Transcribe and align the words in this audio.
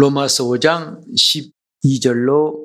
로마서 0.00 0.44
5장 0.44 1.02
12절로 1.84 2.56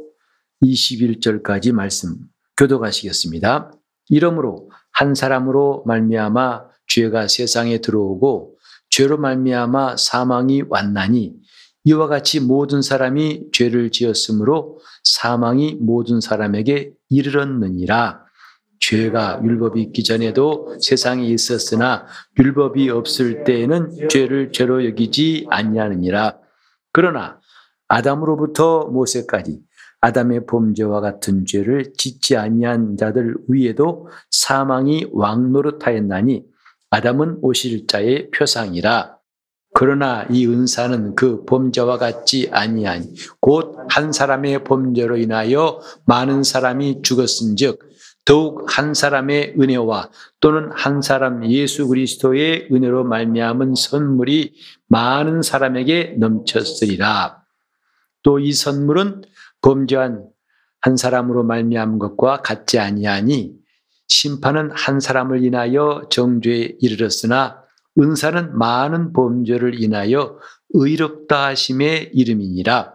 21절까지 0.63 1.73
말씀 1.73 2.15
교도가시겠습니다. 2.55 3.73
이러므로 4.07 4.71
한 4.93 5.15
사람으로 5.15 5.83
말미암아 5.85 6.63
죄가 6.87 7.27
세상에 7.27 7.79
들어오고 7.79 8.55
죄로 8.89 9.17
말미암아 9.17 9.97
사망이 9.97 10.63
왔나니 10.69 11.33
이와 11.83 12.07
같이 12.07 12.39
모든 12.39 12.81
사람이 12.81 13.47
죄를 13.51 13.91
지었으므로 13.91 14.79
사망이 15.03 15.75
모든 15.81 16.21
사람에게 16.21 16.93
이르렀느니라. 17.09 18.23
죄가 18.79 19.41
율법이 19.43 19.81
있기 19.81 20.05
전에도 20.05 20.77
세상에 20.79 21.27
있었으나 21.27 22.05
율법이 22.39 22.89
없을 22.91 23.43
때에는 23.43 24.07
죄를 24.07 24.53
죄로 24.53 24.85
여기지 24.85 25.47
아니하느니라. 25.49 26.44
그러나 26.95 27.41
아담으로부터 27.89 28.85
모세까지 28.85 29.59
아담의 29.99 30.45
범죄와 30.45 31.01
같은 31.01 31.45
죄를 31.45 31.91
짓지 31.97 32.37
아니한 32.37 32.95
자들 32.95 33.35
위에도 33.49 34.07
사망이 34.31 35.05
왕노릇하였나니 35.11 36.45
아담은 36.91 37.39
오실 37.41 37.87
자의 37.87 38.31
표상이라. 38.31 39.17
그러나 39.73 40.25
이 40.31 40.47
은사는 40.47 41.15
그 41.15 41.43
범죄와 41.43 41.97
같지 41.97 42.47
아니하니 42.49 43.13
곧 43.41 43.75
한 43.89 44.11
사람의 44.11 44.63
범죄로 44.63 45.17
인하여 45.17 45.79
많은 46.05 46.43
사람이 46.43 47.01
죽었은즉 47.01 47.79
더욱 48.25 48.65
한 48.67 48.93
사람의 48.95 49.55
은혜와 49.59 50.09
또는 50.39 50.71
한 50.73 51.01
사람 51.01 51.45
예수 51.49 51.87
그리스도의 51.87 52.69
은혜로 52.71 53.03
말미암은 53.03 53.75
선물이 53.75 54.55
많은 54.87 55.43
사람에게 55.43 56.15
넘쳤으리라. 56.19 57.43
또 58.23 58.39
이 58.39 58.51
선물은 58.51 59.21
범죄한 59.61 60.27
한 60.81 60.97
사람으로 60.97 61.43
말미암은 61.43 61.99
것과 61.99 62.41
같지 62.41 62.79
아니하니 62.79 63.53
심판은 64.07 64.71
한 64.71 64.99
사람을 64.99 65.43
인하여 65.43 66.07
정죄에 66.09 66.77
이르렀으나 66.79 67.63
은사는 67.99 68.57
많은 68.57 69.13
범죄를 69.13 69.81
인하여 69.81 70.37
의롭다 70.71 71.45
하심의 71.47 72.11
이름이니라. 72.13 72.94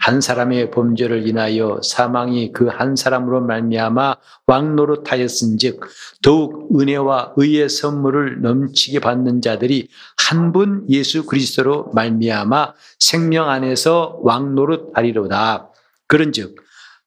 한 0.00 0.20
사람의 0.20 0.70
범죄를 0.70 1.26
인하여 1.28 1.80
사망이 1.84 2.52
그 2.52 2.68
한 2.68 2.96
사람으로 2.96 3.42
말미암아 3.42 4.16
왕노릇하였은즉 4.46 5.80
더욱 6.22 6.68
은혜와 6.78 7.34
의의 7.36 7.68
선물을 7.68 8.40
넘치게 8.42 9.00
받는 9.00 9.42
자들이 9.42 9.88
한 10.28 10.52
분 10.52 10.86
예수 10.88 11.26
그리스도로 11.26 11.90
말미암아 11.92 12.74
생명 12.98 13.48
안에서 13.50 14.18
왕노릇하리로다. 14.22 15.70
그런즉 16.08 16.56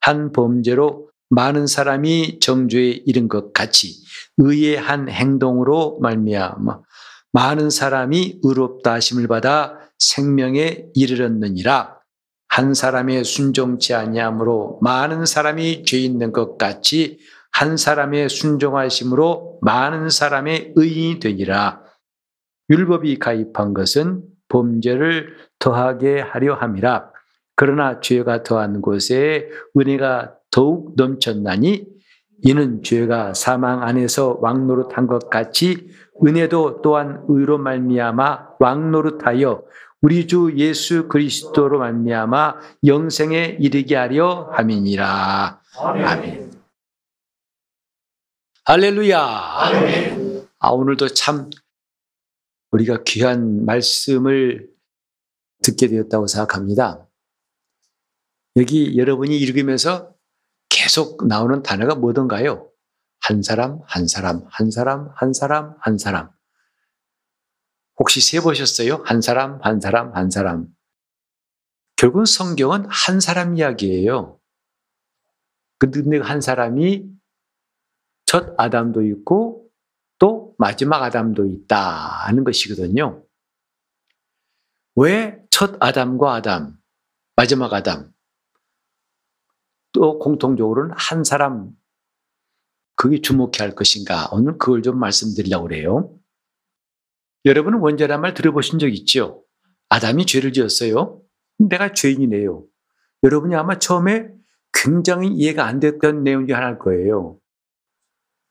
한 0.02 0.32
범죄로 0.32 1.10
많은 1.30 1.66
사람이 1.68 2.40
정죄에 2.40 3.02
이른 3.06 3.28
것 3.28 3.54
같이 3.54 3.96
의의 4.38 4.78
한 4.78 5.10
행동으로 5.10 5.98
말미암아 6.02 6.80
많은 7.32 7.70
사람이 7.72 8.42
의롭다 8.44 8.94
하심을 8.94 9.28
받아 9.28 9.80
생명에 9.98 10.86
이르렀느니라. 10.94 11.93
한 12.54 12.76
사람의 12.76 13.24
순종치 13.24 13.96
아니함으로 13.96 14.78
많은 14.84 15.26
사람이 15.26 15.86
죄 15.86 15.98
있는 15.98 16.32
것 16.32 16.60
같이 16.60 17.18
한 17.52 17.78
사람의 17.78 18.30
순종하심으로 18.30 19.58
많은 19.64 20.12
사람의 20.12 20.74
의인이 20.76 21.20
되니라. 21.20 21.82
율법이 22.70 23.18
가입한 23.18 23.74
것은 23.74 24.22
범죄를 24.50 25.36
더하게 25.58 26.20
하려 26.20 26.54
함이라. 26.54 27.10
그러나 27.56 28.00
죄가 28.00 28.44
더한 28.44 28.82
곳에 28.82 29.50
은혜가 29.76 30.36
더욱 30.52 30.94
넘쳤나니 30.96 31.88
이는 32.44 32.84
죄가 32.84 33.34
사망 33.34 33.82
안에서 33.82 34.38
왕노릇한 34.42 35.08
것 35.08 35.32
같이 35.32 35.90
은혜도 36.24 36.84
또한 36.84 37.24
의로 37.30 37.58
말미암아 37.58 38.50
왕노릇하여 38.60 39.64
우리 40.04 40.28
주 40.28 40.52
예수 40.58 41.08
그리스도로 41.08 41.80
말미암아 41.80 42.56
영생에 42.86 43.58
이르게 43.62 43.96
하려 43.96 44.50
함이니라. 44.52 45.62
아멘. 45.78 46.52
할렐루야. 48.66 49.18
아멘. 49.18 50.48
아 50.60 50.70
오늘도 50.72 51.08
참 51.14 51.50
우리가 52.72 53.04
귀한 53.06 53.64
말씀을 53.64 54.70
듣게 55.64 55.88
되었다고 55.88 56.28
생각합니다. 56.28 57.08
여기 58.58 58.98
여러분이 58.98 59.38
읽으면서 59.38 60.14
계속 60.68 61.26
나오는 61.28 61.64
단어가 61.64 61.96
뭐던가요? 61.96 62.70
한 63.22 63.42
사람, 63.42 63.80
한 63.86 64.08
사람, 64.10 64.44
한 64.50 64.70
사람, 64.70 65.14
한 65.16 65.32
사람, 65.32 65.76
한 65.80 65.98
사람. 65.98 66.33
혹시 68.00 68.22
세보셨어요? 68.22 69.04
한 69.06 69.22
사람, 69.22 69.60
한 69.62 69.80
사람, 69.80 70.16
한 70.16 70.30
사람. 70.30 70.68
결국은 71.96 72.26
성경은 72.26 72.86
한 72.90 73.20
사람 73.20 73.56
이야기예요. 73.56 74.40
근데 75.80 76.18
한 76.20 76.42
사람이 76.42 77.06
첫 78.26 78.56
아담도 78.58 79.04
있고 79.04 79.70
또 80.18 80.56
마지막 80.58 81.04
아담도 81.04 81.46
있다 81.46 81.78
하는 82.26 82.44
것이거든요. 82.44 83.24
왜 84.96 85.44
첫 85.54 85.78
아담과 85.80 86.34
아담, 86.34 86.76
마지막 87.36 87.72
아담, 87.72 88.12
또 89.92 90.18
공통적으로는 90.18 90.96
한 90.98 91.24
사람, 91.24 91.70
그게 92.96 93.22
주목해야 93.22 93.60
할 93.60 93.76
것인가? 93.76 94.30
오늘 94.32 94.58
그걸 94.58 94.82
좀 94.82 94.98
말씀드리려고 94.98 95.68
그래요. 95.68 96.20
여러분은 97.46 97.80
원죄란 97.80 98.22
말 98.22 98.34
들어보신 98.34 98.80
적 98.80 98.88
있죠? 98.90 99.44
아담이 99.90 100.26
죄를 100.26 100.54
지었어요. 100.54 101.22
내가 101.60 101.94
죄인이네요. 101.94 102.66
여러분이 103.24 103.56
아마 103.56 103.80
처음에 103.80 104.30
굉장히 104.72 105.30
이해가 105.30 105.66
안 105.66 105.80
됐던 105.80 106.24
내용 106.24 106.48
중 106.48 106.56
하나일 106.56 106.80
거예요. 106.80 107.38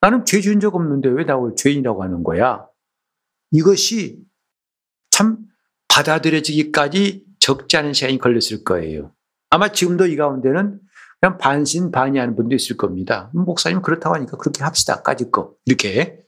나는 0.00 0.24
죄 0.24 0.40
지은 0.40 0.60
적 0.60 0.74
없는데 0.74 1.08
왜 1.08 1.24
나를 1.24 1.54
죄인이라고 1.56 2.02
하는 2.02 2.22
거야? 2.22 2.66
이것이 3.50 4.20
참 5.10 5.38
받아들여지기까지 5.88 7.24
적지 7.38 7.76
않은 7.76 7.92
시간이 7.92 8.18
걸렸을 8.18 8.64
거예요. 8.64 9.14
아마 9.50 9.70
지금도 9.70 10.06
이 10.06 10.16
가운데는 10.16 10.80
그냥 11.20 11.38
반신반의하는 11.38 12.34
분도 12.34 12.54
있을 12.54 12.76
겁니다. 12.76 13.30
목사님 13.34 13.82
그렇다고 13.82 14.14
하니까 14.16 14.36
그렇게 14.38 14.64
합시다. 14.64 15.02
까짓 15.02 15.30
거. 15.30 15.54
이렇게. 15.66 16.18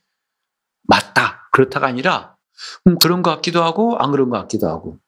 맞다. 0.82 1.48
그렇다가 1.52 1.86
아니라 1.86 2.33
음, 2.86 2.98
그런 2.98 3.22
것 3.22 3.30
같기도 3.36 3.62
하고 3.62 3.96
안 3.98 4.10
그런 4.10 4.30
것 4.30 4.38
같기도 4.38 4.68
하고. 4.68 4.98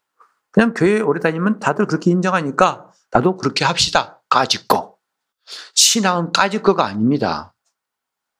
그냥 0.51 0.75
교회 0.75 1.01
오래 1.01 1.21
다니면 1.21 1.59
다들 1.59 1.87
그렇게 1.87 2.11
인정하니까 2.11 2.91
나도 3.11 3.37
그렇게 3.37 3.65
합시다. 3.65 4.23
까짓 4.29 4.69
거. 4.69 4.97
신앙은 5.75 6.33
까짓 6.33 6.62
거가 6.62 6.87
아닙니다. 6.87 7.55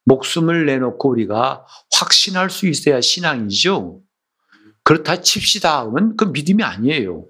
목숨을 0.07 0.67
내놓고 0.67 1.11
우리가 1.11 1.67
확신할 1.93 2.49
수 2.51 2.67
있어야 2.67 3.01
신앙이죠. 3.01 4.01
그렇다 4.85 5.21
칩시다 5.21 5.81
하면 5.81 6.17
그 6.17 6.25
믿음이 6.25 6.63
아니에요. 6.63 7.27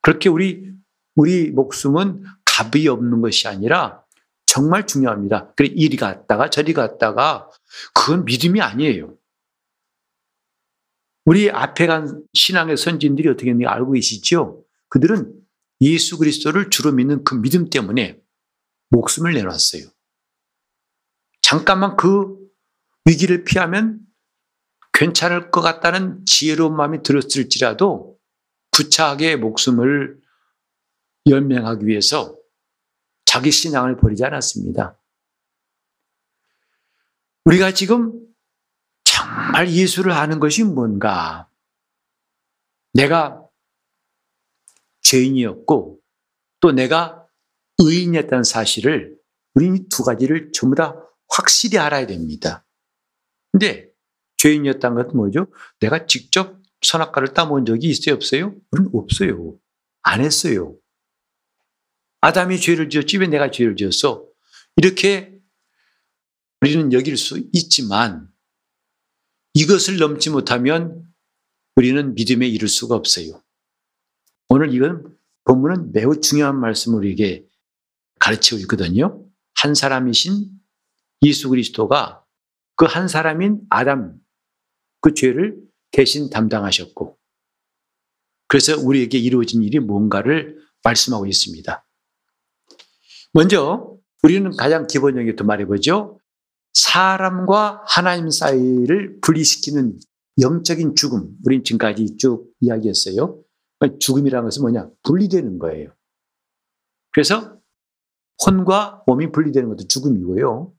그렇게 0.00 0.28
우리 0.28 0.72
우리 1.14 1.50
목숨은 1.50 2.24
값이 2.46 2.88
없는 2.88 3.20
것이 3.20 3.46
아니라 3.46 4.02
정말 4.46 4.86
중요합니다. 4.86 5.52
그래 5.54 5.68
이리 5.68 5.96
갔다가 5.96 6.48
저리 6.48 6.72
갔다가 6.72 7.50
그건 7.92 8.24
믿음이 8.24 8.62
아니에요. 8.62 9.17
우리 11.28 11.50
앞에 11.50 11.86
간 11.86 12.24
신앙의 12.32 12.78
선진들이 12.78 13.28
어떻게 13.28 13.50
했는지 13.50 13.66
알고 13.66 13.92
계시죠? 13.92 14.64
그들은 14.88 15.30
예수 15.82 16.16
그리스도를 16.16 16.70
주로 16.70 16.90
믿는 16.90 17.22
그 17.22 17.34
믿음 17.34 17.68
때문에 17.68 18.18
목숨을 18.88 19.34
내놨어요. 19.34 19.82
잠깐만 21.42 21.98
그 21.98 22.34
위기를 23.04 23.44
피하면 23.44 24.00
괜찮을 24.94 25.50
것 25.50 25.60
같다는 25.60 26.24
지혜로운 26.24 26.74
마음이 26.74 27.02
들었을지라도 27.02 28.18
구차하게 28.72 29.36
목숨을 29.36 30.18
연명하기 31.28 31.86
위해서 31.86 32.38
자기 33.26 33.50
신앙을 33.50 33.98
버리지 33.98 34.24
않았습니다. 34.24 34.98
우리가 37.44 37.74
지금 37.74 38.27
정말 39.18 39.70
예수를 39.70 40.12
아는 40.12 40.38
것이 40.38 40.62
뭔가? 40.62 41.48
내가 42.92 43.42
죄인이었고 45.02 45.98
또 46.60 46.72
내가 46.72 47.26
의인이었다는 47.78 48.44
사실을 48.44 49.16
우리는 49.54 49.88
두 49.88 50.04
가지를 50.04 50.52
전부 50.52 50.76
다 50.76 50.94
확실히 51.28 51.78
알아야 51.78 52.06
됩니다. 52.06 52.64
근데 53.52 53.90
죄인이었다는 54.36 55.02
것은 55.02 55.16
뭐죠? 55.16 55.46
내가 55.80 56.06
직접 56.06 56.58
선악과를 56.82 57.34
따먹은 57.34 57.64
적이 57.64 57.88
있어요? 57.88 58.14
없어요? 58.14 58.54
우리는 58.70 58.90
없어요. 58.94 59.58
안 60.02 60.20
했어요. 60.20 60.76
아담이 62.20 62.60
죄를 62.60 62.88
지었지 62.90 63.18
왜 63.18 63.26
내가 63.26 63.50
죄를 63.50 63.76
지었어? 63.76 64.24
이렇게 64.76 65.38
우리는 66.60 66.92
여길 66.92 67.16
수 67.16 67.48
있지만 67.52 68.28
이것을 69.58 69.96
넘지 69.96 70.30
못하면 70.30 71.02
우리는 71.74 72.14
믿음에 72.14 72.46
이를 72.46 72.68
수가 72.68 72.94
없어요. 72.94 73.42
오늘 74.48 74.72
이건 74.72 75.16
본문은 75.46 75.92
매우 75.92 76.20
중요한 76.20 76.60
말씀을 76.60 76.98
우리에게 76.98 77.44
가르치고 78.20 78.60
있거든요. 78.60 79.26
한 79.56 79.74
사람이신 79.74 80.48
예수 81.22 81.48
그리스도가 81.48 82.24
그 82.76 82.84
한 82.86 83.08
사람인 83.08 83.62
아담 83.68 84.20
그 85.00 85.12
죄를 85.14 85.60
대신 85.90 86.30
담당하셨고 86.30 87.18
그래서 88.46 88.78
우리에게 88.80 89.18
이루어진 89.18 89.64
일이 89.64 89.80
뭔가를 89.80 90.62
말씀하고 90.84 91.26
있습니다. 91.26 91.84
먼저 93.32 93.98
우리는 94.22 94.54
가장 94.56 94.86
기본적인 94.86 95.34
것 95.34 95.44
말해보죠. 95.44 96.17
사람과 96.86 97.82
하나님 97.86 98.30
사이를 98.30 99.18
분리시키는 99.20 99.98
영적인 100.40 100.94
죽음. 100.94 101.36
우린 101.44 101.64
지금까지 101.64 102.16
쭉 102.16 102.52
이야기했어요. 102.60 103.42
죽음이라는 103.98 104.44
것은 104.44 104.62
뭐냐? 104.62 104.88
분리되는 105.02 105.58
거예요. 105.58 105.92
그래서 107.12 107.58
혼과 108.46 109.02
몸이 109.06 109.32
분리되는 109.32 109.68
것도 109.68 109.88
죽음이고요. 109.88 110.72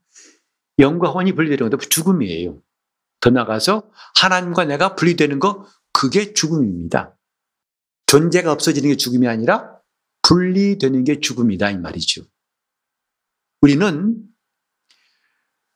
영과 0.78 1.10
혼이 1.10 1.34
분리되는 1.34 1.70
것도 1.70 1.78
죽음이에요. 1.88 2.62
더 3.20 3.30
나가서 3.30 3.90
하나님과 4.16 4.64
내가 4.64 4.96
분리되는 4.96 5.38
거 5.38 5.66
그게 5.92 6.32
죽음입니다. 6.32 7.18
존재가 8.06 8.52
없어지는 8.52 8.88
게 8.88 8.96
죽음이 8.96 9.28
아니라 9.28 9.78
분리되는 10.22 11.04
게 11.04 11.20
죽음이다 11.20 11.70
이 11.70 11.76
말이죠. 11.76 12.24
우리는 13.60 14.29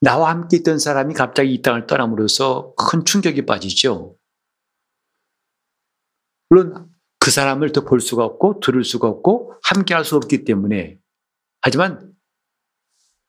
나와 0.00 0.30
함께 0.30 0.58
있던 0.58 0.78
사람이 0.78 1.14
갑자기 1.14 1.54
이 1.54 1.62
땅을 1.62 1.86
떠남으로써 1.86 2.74
큰 2.76 3.04
충격이 3.04 3.46
빠지죠. 3.46 4.16
물론 6.50 6.90
그 7.18 7.30
사람을 7.30 7.72
더 7.72 7.82
볼 7.84 8.00
수가 8.00 8.24
없고 8.24 8.60
들을 8.60 8.84
수가 8.84 9.08
없고 9.08 9.54
함께 9.62 9.94
할 9.94 10.04
수 10.04 10.16
없기 10.16 10.44
때문에 10.44 10.98
하지만 11.62 12.12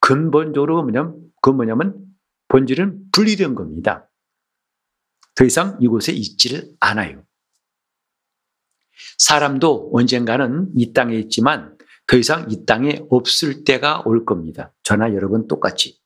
근본적으로 0.01 0.83
뭐냐면 0.83 1.31
그 1.41 1.50
뭐냐면 1.50 2.06
본질은 2.50 3.11
분리된 3.11 3.56
겁니다. 3.56 4.09
더 5.35 5.45
이상 5.45 5.77
이곳에 5.81 6.11
있지를 6.11 6.71
않아요. 6.79 7.23
사람도 9.18 9.91
언젠가는 9.94 10.71
이 10.75 10.94
땅에 10.94 11.15
있지만 11.18 11.77
더 12.07 12.18
이상 12.18 12.50
이 12.51 12.65
땅에 12.65 13.01
없을 13.09 13.63
때가 13.63 14.03
올 14.06 14.25
겁니다. 14.25 14.73
저나 14.83 15.13
여러분 15.13 15.47
똑같이. 15.47 16.00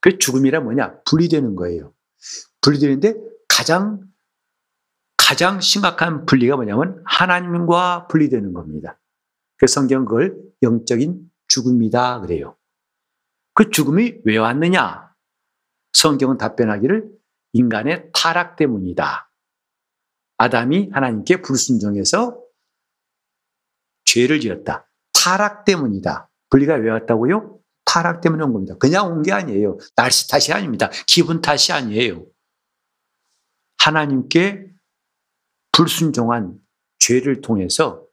그 0.00 0.18
죽음이란 0.18 0.64
뭐냐? 0.64 1.00
분리되는 1.02 1.56
거예요. 1.56 1.92
분리되는데 2.62 3.14
가장 3.48 4.00
가장 5.16 5.60
심각한 5.60 6.26
분리가 6.26 6.56
뭐냐면 6.56 7.02
하나님과 7.06 8.08
분리되는 8.08 8.52
겁니다. 8.52 8.98
그 9.58 9.66
성경 9.66 10.04
그걸 10.04 10.36
영적인 10.62 11.30
죽음이다 11.46 12.20
그래요. 12.20 12.56
그 13.54 13.70
죽음이 13.70 14.22
왜 14.24 14.38
왔느냐? 14.38 15.14
성경은 15.92 16.38
답변하기를 16.38 17.10
인간의 17.52 18.10
타락 18.12 18.56
때문이다. 18.56 19.30
아담이 20.38 20.90
하나님께 20.92 21.42
불순종해서 21.42 22.42
죄를 24.04 24.40
지었다. 24.40 24.88
타락 25.12 25.64
때문이다. 25.64 26.30
분리가 26.48 26.74
왜 26.74 26.90
왔다고요? 26.90 27.59
타락 27.90 28.20
때문에 28.20 28.44
온 28.44 28.52
겁니다. 28.52 28.76
그냥 28.78 29.06
온 29.12 29.22
게 29.22 29.32
아니에요. 29.32 29.78
날씨 29.96 30.28
탓이 30.28 30.52
아닙니다. 30.52 30.90
기분 31.06 31.40
탓이 31.40 31.72
아니에요. 31.72 32.24
하나님께 33.78 34.66
불순종한 35.72 36.58
죄를 36.98 37.40
통해서 37.40 38.04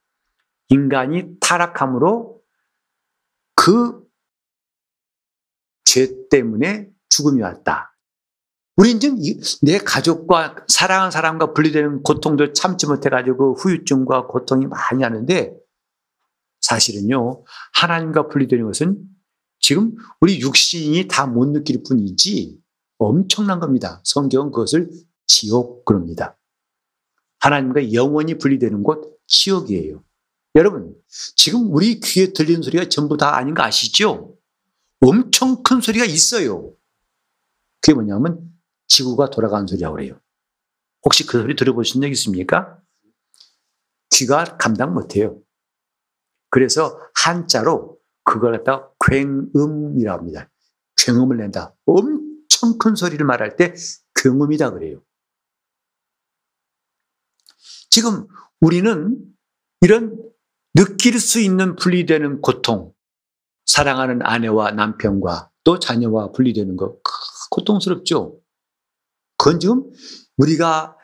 인간이 0.70 1.40
타락함으로 1.40 2.42
그 3.56 4.08
죄 5.86 6.28
때문에 6.30 6.90
죽음이 7.10 7.42
왔다. 7.42 7.96
우리는 8.76 9.00
지금 9.00 9.20
내 9.62 9.78
가족과 9.78 10.66
사랑하는 10.68 11.12
사람과 11.12 11.54
분리되는 11.54 12.04
고통들 12.04 12.54
참지 12.54 12.86
못해가지고 12.88 13.56
후유증과 13.56 14.28
고통이 14.28 14.68
많이 14.68 15.04
하는데 15.04 15.56
사실은요, 16.60 17.46
하나님과 17.74 18.28
분리되는 18.28 18.66
것은 18.66 18.98
지금 19.60 19.96
우리 20.22 20.40
육신이 20.40 21.08
다 21.08 21.26
못 21.28 21.48
느낄 21.50 21.84
뿐이지 21.84 22.60
엄청난 22.98 23.60
겁니다. 23.60 24.02
성경은 24.04 24.52
그것을 24.52 24.90
지옥 25.28 25.86
그럽니다. 25.86 26.38
하나님과 27.40 27.94
영원히 27.94 28.38
분리되는 28.38 28.84
곳 28.84 29.20
지옥이에요. 29.28 30.04
여러분, 30.56 30.96
지금 31.36 31.72
우리 31.72 32.00
귀에 32.00 32.34
들리는 32.34 32.64
소리가 32.64 32.90
전부 32.90 33.18
다 33.18 33.36
아닌 33.36 33.54
거 33.54 33.62
아시죠? 33.64 34.36
엄청 35.02 35.62
큰 35.62 35.82
소리가 35.82 36.06
있어요. 36.06 36.74
그게 37.82 37.94
뭐냐면 37.94 38.52
지구가 38.88 39.30
돌아가는 39.30 39.68
소리라고 39.68 39.98
그래요. 39.98 40.20
혹시 41.06 41.26
그 41.28 41.40
소리 41.42 41.56
들어보신 41.56 42.02
적 42.02 42.08
있습니까? 42.10 42.80
귀가 44.12 44.58
감당 44.58 44.94
못해요. 44.96 45.40
그래서 46.50 47.00
한자로 47.14 48.00
그걸 48.24 48.58
갖다가 48.58 48.90
굉음이라고 49.10 50.20
합니다. 50.20 50.50
굉음을 50.98 51.38
낸다. 51.38 51.76
엄청 51.86 52.78
큰 52.78 52.96
소리를 52.96 53.26
말할 53.26 53.56
때 53.56 53.74
굉음이다 54.16 54.72
그래요. 54.72 55.02
지금 57.90 58.28
우리는 58.60 59.18
이런 59.82 60.18
느낄 60.74 61.20
수 61.20 61.40
있는 61.40 61.76
분리되는 61.76 62.42
고통, 62.42 62.94
사랑하는 63.66 64.22
아내와 64.24 64.72
남편과 64.72 65.52
또 65.64 65.80
자녀와 65.80 66.32
분리되는 66.32 66.76
거 66.76 67.00
고통스럽죠. 67.52 68.40
그건 69.38 69.60
지금 69.60 69.92
우리가 70.38 70.96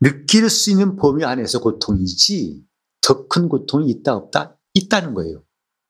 느낄 0.00 0.48
수 0.48 0.70
있는 0.70 0.96
범위 0.96 1.24
안에서 1.24 1.60
고통이지 1.60 2.64
더 3.00 3.28
큰 3.28 3.48
고통이 3.48 3.90
있다 3.90 4.14
없다 4.14 4.58
있다는 4.74 5.14
거예요. 5.14 5.42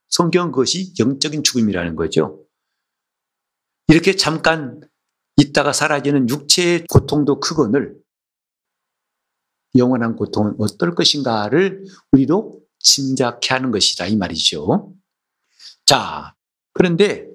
성경 0.08 0.50
그것이 0.50 0.92
영적인 0.98 1.42
죽음이라는 1.42 1.96
거죠. 1.96 2.44
이렇게 3.88 4.16
잠깐 4.16 4.80
있다가 5.36 5.72
사라지는 5.72 6.28
육체의 6.28 6.86
고통도 6.88 7.40
크거늘 7.40 7.96
영원한 9.76 10.16
고통은 10.16 10.56
어떨 10.58 10.94
것인가를 10.94 11.84
우리도 12.12 12.60
짐작해 12.78 13.54
하는 13.54 13.70
것이다 13.70 14.06
이 14.06 14.16
말이죠. 14.16 14.94
자, 15.86 16.34
그런데 16.72 17.28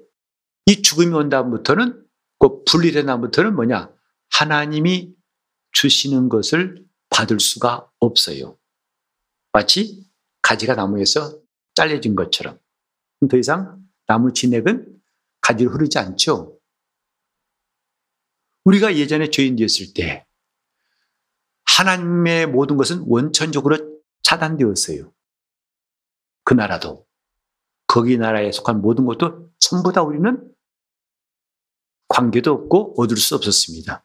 이 0.66 0.82
죽음이 0.82 1.14
온 1.14 1.28
다음부터는 1.28 2.04
그 2.38 2.64
분리된 2.64 3.06
다음부터는 3.06 3.54
뭐냐? 3.54 3.90
하나님이 4.32 5.14
주시는 5.72 6.28
것을 6.28 6.84
받을 7.10 7.40
수가 7.40 7.88
없어요. 7.98 8.58
마치 9.52 10.04
가지가 10.42 10.74
나무에서 10.74 11.40
잘려진 11.74 12.14
것처럼. 12.14 12.58
더 13.28 13.36
이상 13.36 13.78
나무 14.06 14.32
진액은 14.32 15.00
가지로 15.40 15.70
흐르지 15.72 15.98
않죠. 15.98 16.58
우리가 18.64 18.96
예전에 18.96 19.30
죄인 19.30 19.56
되었을 19.56 19.94
때 19.94 20.26
하나님의 21.64 22.46
모든 22.46 22.76
것은 22.76 23.04
원천적으로 23.06 23.76
차단되었어요. 24.22 25.12
그 26.44 26.54
나라도 26.54 27.06
거기 27.86 28.16
나라에 28.16 28.52
속한 28.52 28.80
모든 28.80 29.04
것도 29.06 29.50
전부 29.58 29.92
다 29.92 30.02
우리는 30.02 30.50
관계도 32.08 32.52
없고 32.52 33.00
얻을 33.00 33.16
수 33.16 33.34
없었습니다. 33.34 34.04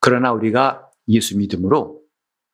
그러나 0.00 0.32
우리가 0.32 0.90
예수 1.08 1.36
믿음으로 1.36 2.02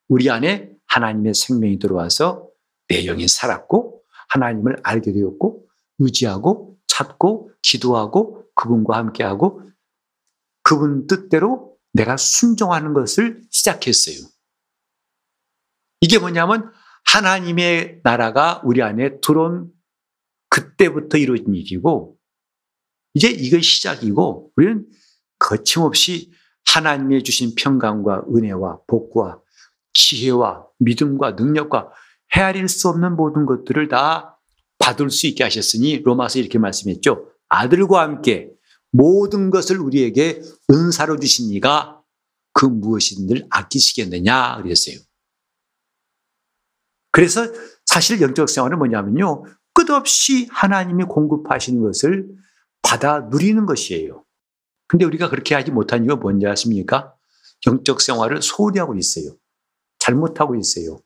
우리 0.08 0.30
안에 0.30 0.70
하나님의 0.86 1.34
생명이 1.34 1.78
들어와서 1.78 2.48
내 2.88 3.04
영이 3.04 3.28
살았고 3.28 3.93
하나님을 4.34 4.76
알게 4.82 5.12
되었고 5.12 5.66
의지하고 5.98 6.76
찾고 6.88 7.52
기도하고 7.62 8.44
그분과 8.54 8.96
함께하고 8.96 9.62
그분 10.62 11.06
뜻대로 11.06 11.76
내가 11.92 12.16
순종하는 12.16 12.92
것을 12.92 13.42
시작했어요. 13.50 14.28
이게 16.00 16.18
뭐냐면 16.18 16.72
하나님의 17.04 18.00
나라가 18.02 18.60
우리 18.64 18.82
안에 18.82 19.20
들어온 19.20 19.70
그때부터 20.48 21.18
이루어진 21.18 21.54
일이고 21.54 22.18
이제 23.14 23.28
이거 23.30 23.60
시작이고 23.60 24.52
우리는 24.56 24.86
거침없이 25.38 26.32
하나님의 26.66 27.22
주신 27.22 27.54
평강과 27.54 28.24
은혜와 28.34 28.80
복과 28.88 29.40
지혜와 29.92 30.66
믿음과 30.78 31.32
능력과 31.32 31.92
헤아릴 32.36 32.68
수 32.68 32.88
없는 32.88 33.16
모든 33.16 33.46
것들을 33.46 33.88
다 33.88 34.40
받을 34.78 35.10
수 35.10 35.26
있게 35.26 35.44
하셨으니 35.44 36.02
로마서 36.02 36.38
이렇게 36.38 36.58
말씀했죠. 36.58 37.30
아들과 37.48 38.02
함께 38.02 38.50
모든 38.90 39.50
것을 39.50 39.78
우리에게 39.78 40.40
은사로 40.70 41.18
주신 41.18 41.50
이가 41.52 42.00
그 42.52 42.66
무엇인들 42.66 43.46
아끼시겠느냐 43.50 44.62
그랬어요. 44.62 44.96
그래서 47.10 47.46
사실 47.86 48.20
영적 48.20 48.48
생활은 48.48 48.78
뭐냐면요. 48.78 49.44
끝없이 49.72 50.48
하나님이 50.50 51.04
공급하시는 51.04 51.80
것을 51.80 52.28
받아 52.82 53.20
누리는 53.20 53.66
것이에요. 53.66 54.24
근데 54.86 55.04
우리가 55.04 55.30
그렇게 55.30 55.54
하지 55.54 55.70
못한 55.70 56.04
이유가 56.04 56.16
뭔지 56.16 56.46
아십니까? 56.46 57.14
영적 57.66 58.00
생활을 58.00 58.42
소홀히 58.42 58.78
하고 58.78 58.94
있어요. 58.96 59.36
잘못하고 59.98 60.54
있어요. 60.56 61.00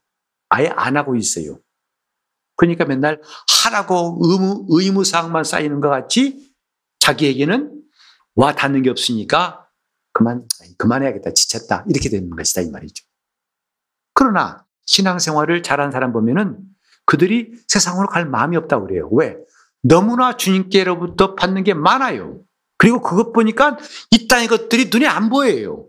아예 0.48 0.68
안 0.68 0.96
하고 0.96 1.16
있어요. 1.16 1.58
그러니까 2.56 2.84
맨날 2.84 3.20
하라고 3.64 4.18
의무, 4.20 4.66
의무사항만 4.68 5.44
쌓이는 5.44 5.80
것 5.80 5.88
같이 5.88 6.52
자기에게는 6.98 7.82
와 8.34 8.54
닿는 8.54 8.82
게 8.82 8.90
없으니까 8.90 9.68
그만, 10.12 10.46
그만해야겠다. 10.76 11.32
지쳤다. 11.32 11.84
이렇게 11.88 12.08
되는 12.08 12.30
것이다. 12.30 12.62
이 12.62 12.70
말이죠. 12.70 13.04
그러나 14.14 14.66
신앙생활을 14.86 15.62
잘한 15.62 15.92
사람 15.92 16.12
보면은 16.12 16.58
그들이 17.04 17.52
세상으로 17.68 18.08
갈 18.08 18.26
마음이 18.26 18.56
없다고 18.56 18.86
그래요. 18.86 19.08
왜? 19.12 19.36
너무나 19.82 20.36
주님께로부터 20.36 21.34
받는 21.36 21.62
게 21.62 21.74
많아요. 21.74 22.42
그리고 22.78 23.00
그것 23.00 23.32
보니까 23.32 23.78
이 24.10 24.26
땅의 24.28 24.48
것들이 24.48 24.90
눈에 24.92 25.06
안 25.06 25.30
보여요. 25.30 25.86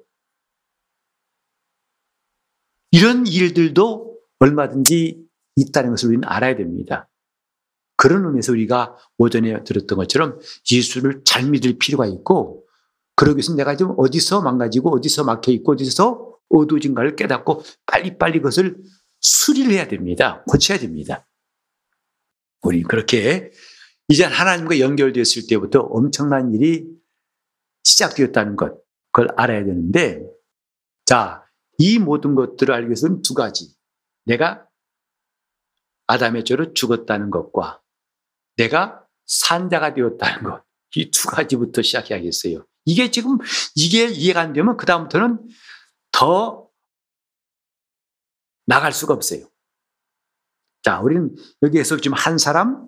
이런 2.92 3.28
일들도 3.28 4.09
얼마든지 4.39 5.24
있다는 5.55 5.91
것을 5.91 6.10
우리는 6.10 6.27
알아야 6.27 6.55
됩니다. 6.55 7.10
그런 7.98 8.25
의미에서 8.25 8.53
우리가 8.53 8.96
오전에 9.17 9.63
들었던 9.63 9.98
것처럼 9.98 10.39
예수를 10.72 11.22
잘 11.25 11.50
믿을 11.50 11.77
필요가 11.77 12.05
있고 12.05 12.65
그러기 13.15 13.38
위해서 13.38 13.53
내가 13.53 13.75
좀 13.75 13.93
어디서 13.98 14.41
망가지고 14.41 14.96
어디서 14.96 15.25
막혀 15.25 15.51
있고 15.51 15.74
어디서 15.74 16.38
어두워진가를 16.50 17.15
깨닫고 17.15 17.63
빨리빨리 17.86 18.39
그것을 18.39 18.77
수리를 19.19 19.72
해야 19.74 19.88
됩니다. 19.88 20.43
고쳐야 20.48 20.77
됩니다. 20.77 21.27
우리 22.62 22.84
그렇게 22.84 23.51
이제 24.08 24.24
하나님과 24.24 24.79
연결됐을 24.79 25.48
때부터 25.48 25.81
엄청난 25.81 26.53
일이 26.53 26.88
시작되었다는 27.84 28.55
것, 28.55 28.81
그걸 29.12 29.29
알아야 29.38 29.63
되는데, 29.63 30.22
자, 31.05 31.43
이 31.77 32.00
모든 32.00 32.36
것들을 32.36 32.74
알기 32.74 32.88
위해서는 32.88 33.22
두 33.22 33.34
가지. 33.34 33.74
내가 34.29 34.67
아담의 36.05 36.45
죄로 36.45 36.74
죽었다는 36.74 37.31
것과 37.31 37.81
내가 38.57 39.03
산자가 39.25 39.95
되었다는 39.95 40.43
것. 40.43 40.63
이 40.95 41.12
두 41.12 41.27
가지부터 41.27 41.81
시작해야겠어요. 41.81 42.65
이게 42.86 43.12
지금, 43.12 43.38
이게 43.75 44.07
이해가 44.07 44.41
안 44.41 44.53
되면 44.53 44.77
그다음부터는 44.77 45.48
더 46.12 46.67
나갈 48.65 48.93
수가 48.93 49.13
없어요. 49.13 49.48
자, 50.83 51.00
우리는 51.00 51.36
여기에서 51.62 51.98
지금 51.98 52.15
한 52.17 52.38
사람, 52.38 52.88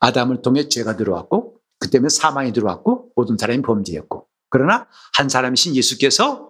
아담을 0.00 0.42
통해 0.42 0.68
죄가 0.68 0.96
들어왔고, 0.96 1.60
그 1.78 1.90
때문에 1.90 2.08
사망이 2.08 2.52
들어왔고, 2.52 3.12
모든 3.16 3.36
사람이 3.36 3.62
범죄였고, 3.62 4.28
그러나 4.50 4.88
한 5.16 5.28
사람이신 5.28 5.74
예수께서 5.76 6.49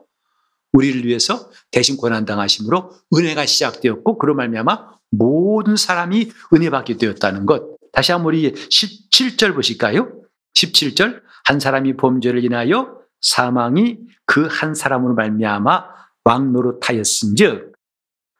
우리를 0.72 1.04
위해서 1.06 1.50
대신 1.70 1.96
고난당하심으로 1.96 2.92
은혜가 3.16 3.46
시작되었고, 3.46 4.18
그로 4.18 4.34
말미암아 4.34 4.90
모든 5.10 5.76
사람이 5.76 6.30
은혜 6.54 6.70
받게 6.70 6.96
되었다는 6.96 7.46
것. 7.46 7.76
다시 7.92 8.12
한번 8.12 8.34
우리 8.34 8.52
17절 8.52 9.54
보실까요? 9.54 10.12
17절 10.54 11.22
한 11.44 11.58
사람이 11.60 11.96
범죄를 11.96 12.44
인하여 12.44 12.98
사망이 13.20 13.98
그 14.26 14.46
한 14.46 14.74
사람으로 14.74 15.14
말미암아 15.14 15.84
왕노릇하였은즉 16.24 17.72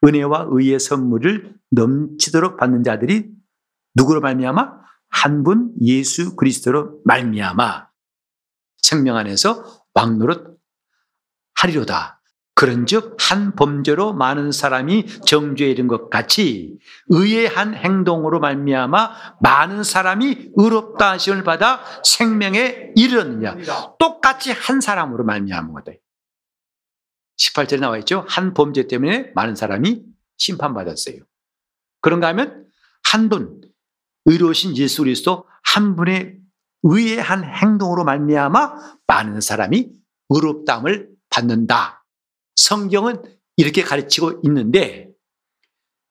은혜와 0.05 0.47
의의 0.51 0.79
선물을 0.79 1.53
넘치도록 1.71 2.57
받는 2.57 2.83
자들이 2.83 3.29
누구로 3.95 4.21
말미암아 4.21 4.79
한 5.09 5.43
분 5.43 5.73
예수 5.81 6.35
그리스도로 6.37 7.01
말미암아 7.03 7.87
생명 8.81 9.17
안에서 9.17 9.83
왕노릇 9.93 10.57
하리로다. 11.55 12.20
그런즉 12.53 13.17
한 13.19 13.55
범죄로 13.55 14.13
많은 14.13 14.51
사람이 14.51 15.07
정죄에 15.25 15.69
이른 15.69 15.87
것 15.87 16.09
같이 16.09 16.77
의의 17.07 17.47
한 17.47 17.73
행동으로 17.73 18.39
말미암아 18.39 19.37
많은 19.41 19.83
사람이 19.83 20.51
의롭다 20.55 21.11
하심을 21.11 21.43
받아 21.43 21.81
생명에 22.03 22.91
이르느냐 22.95 23.57
똑같이 23.97 24.51
한 24.51 24.81
사람으로 24.81 25.23
말미암은 25.23 25.73
거다. 25.73 25.91
18절에 27.37 27.79
나와 27.79 27.97
있죠. 27.99 28.25
한 28.27 28.53
범죄 28.53 28.87
때문에 28.87 29.31
많은 29.33 29.55
사람이 29.55 30.03
심판받았어요. 30.37 31.15
그런가 32.01 32.27
하면 32.29 32.67
한 33.03 33.29
분, 33.29 33.61
의로우신 34.25 34.77
예수 34.77 35.03
그리스도 35.03 35.45
한 35.63 35.95
분의 35.95 36.37
의의 36.83 37.17
한 37.17 37.43
행동으로 37.43 38.03
말미암아 38.03 38.97
많은 39.07 39.41
사람이 39.41 39.91
의롭담을 40.29 41.09
받는다. 41.29 42.00
성경은 42.61 43.21
이렇게 43.57 43.83
가르치고 43.83 44.41
있는데 44.43 45.09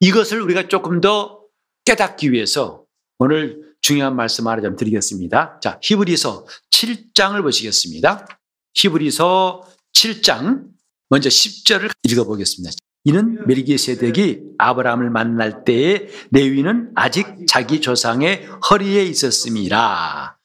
이것을 0.01 0.41
우리가 0.43 0.69
조금 0.69 1.01
더 1.01 1.41
깨닫기 1.85 2.33
위해서 2.33 2.85
오늘 3.19 3.75
중요한 3.81 4.17
말씀 4.17 4.47
하나 4.47 4.61
좀 4.61 4.77
드리겠습니다. 4.77 5.61
자, 5.61 5.79
히브리서 5.83 6.47
7장을 6.71 7.43
보시겠습니다. 7.43 8.27
히브리서 8.75 9.63
7장 9.95 10.69
먼저 11.09 11.29
10절을 11.29 11.91
읽어보겠습니다. 12.05 12.73
이는 13.05 13.47
멜기세덱이 13.47 14.41
아브라함을 14.59 15.11
만날 15.11 15.65
때에 15.65 16.09
레위는 16.31 16.93
아직 16.95 17.47
자기 17.49 17.81
조상의 17.81 18.47
허리에 18.71 19.05
있었습니다. 19.05 20.39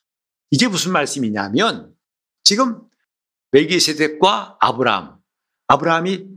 이게 0.51 0.67
무슨 0.67 0.93
말씀이냐면 0.93 1.93
지금 2.43 2.81
멜기세덱과 3.51 4.57
아브라함, 4.59 5.14
아브라함이 5.67 6.27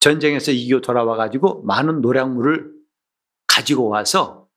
전쟁에서 0.00 0.52
이겨 0.52 0.80
돌아와 0.80 1.16
가지고 1.16 1.62
많은 1.64 2.00
노량물을 2.00 2.72
가지고 3.46 3.88
와서 3.88 4.48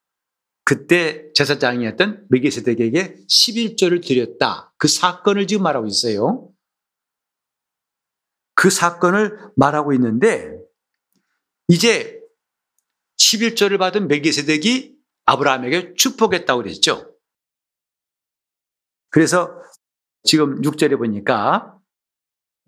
그때 0.64 1.32
제사장이었던 1.34 2.26
멜기세덱에게 2.28 3.16
11조를 3.28 4.06
드렸다. 4.06 4.72
그 4.76 4.86
사건을 4.88 5.46
지금 5.46 5.64
말하고 5.64 5.86
있어요. 5.86 6.48
그 8.54 8.70
사건을 8.70 9.52
말하고 9.56 9.92
있는데 9.94 10.56
이제 11.68 12.20
11조를 13.18 13.78
받은 13.78 14.06
멜기세덱이 14.06 14.94
아브라함에게 15.24 15.94
축복했다고 15.94 16.62
그랬죠. 16.62 17.16
그래서 19.08 19.60
지금 20.22 20.60
6절에 20.60 20.98
보니까 20.98 21.76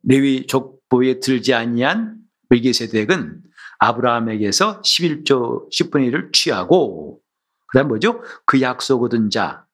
레위 0.02 0.46
족 0.46 0.81
보에 0.92 1.20
들지 1.20 1.54
아니한 1.54 2.18
멜기세덱은 2.50 3.42
아브라함에게서 3.78 4.82
11조 4.82 5.72
10분의 5.72 6.12
1을 6.12 6.32
취하고 6.34 7.22
그다음 7.68 7.88
뭐죠? 7.88 8.20
그 8.44 8.60
약속 8.60 9.02
얻은 9.02 9.30
자, 9.30 9.66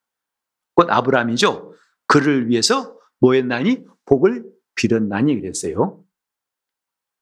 곧 0.77 0.89
아브라함이죠. 0.89 1.75
그를 2.07 2.49
위해서 2.49 2.97
뭐 3.19 3.35
했나니? 3.35 3.85
복을 4.05 4.45
빌었나니 4.77 5.41
그랬어요. 5.41 6.05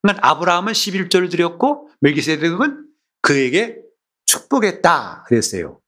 그러니까 0.02 0.28
아브라함은 0.28 0.74
11조를 0.74 1.30
드렸고 1.30 1.88
멜기세덱은 2.00 2.86
그에게 3.22 3.80
축복했다 4.26 5.24
그랬어요. 5.26 5.80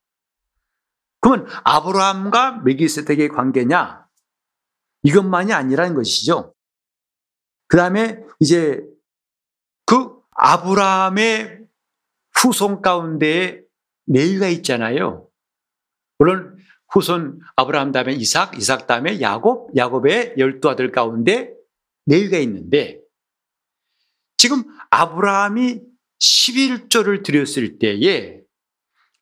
그러면 1.20 1.46
아브라함과 1.62 2.62
멜기세덱의 2.64 3.28
관계냐? 3.28 4.06
이것만이 5.02 5.52
아니라는 5.52 5.94
것이죠. 5.94 6.54
그 7.68 7.76
다음에 7.76 8.18
이제 8.40 8.82
그 9.87 10.18
아브라함의 10.32 11.60
후손 12.34 12.82
가운데에 12.82 13.62
레위가 14.06 14.48
있잖아요. 14.48 15.28
물론 16.18 16.56
후손 16.90 17.40
아브라함 17.56 17.92
다음에 17.92 18.12
이삭, 18.14 18.56
이삭 18.58 18.87
다음에 18.87 19.20
야곱, 19.20 19.76
야곱의 19.76 20.34
열두 20.38 20.68
아들 20.70 20.90
가운데 20.90 21.52
레위가 22.06 22.38
있는데 22.38 23.00
지금 24.38 24.64
아브라함이 24.90 25.80
11조를 26.20 27.22
드렸을 27.22 27.78
때에 27.78 28.40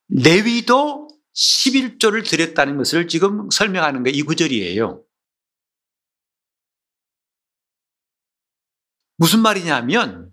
레위도 0.09 1.09
11조를 1.35 2.29
드렸다는 2.29 2.77
것을 2.77 3.09
지금 3.09 3.51
설명하는 3.51 4.03
게 4.05 4.11
이 4.11 4.23
구절이에요. 4.23 5.03
무슨 9.17 9.41
말이냐면 9.41 10.33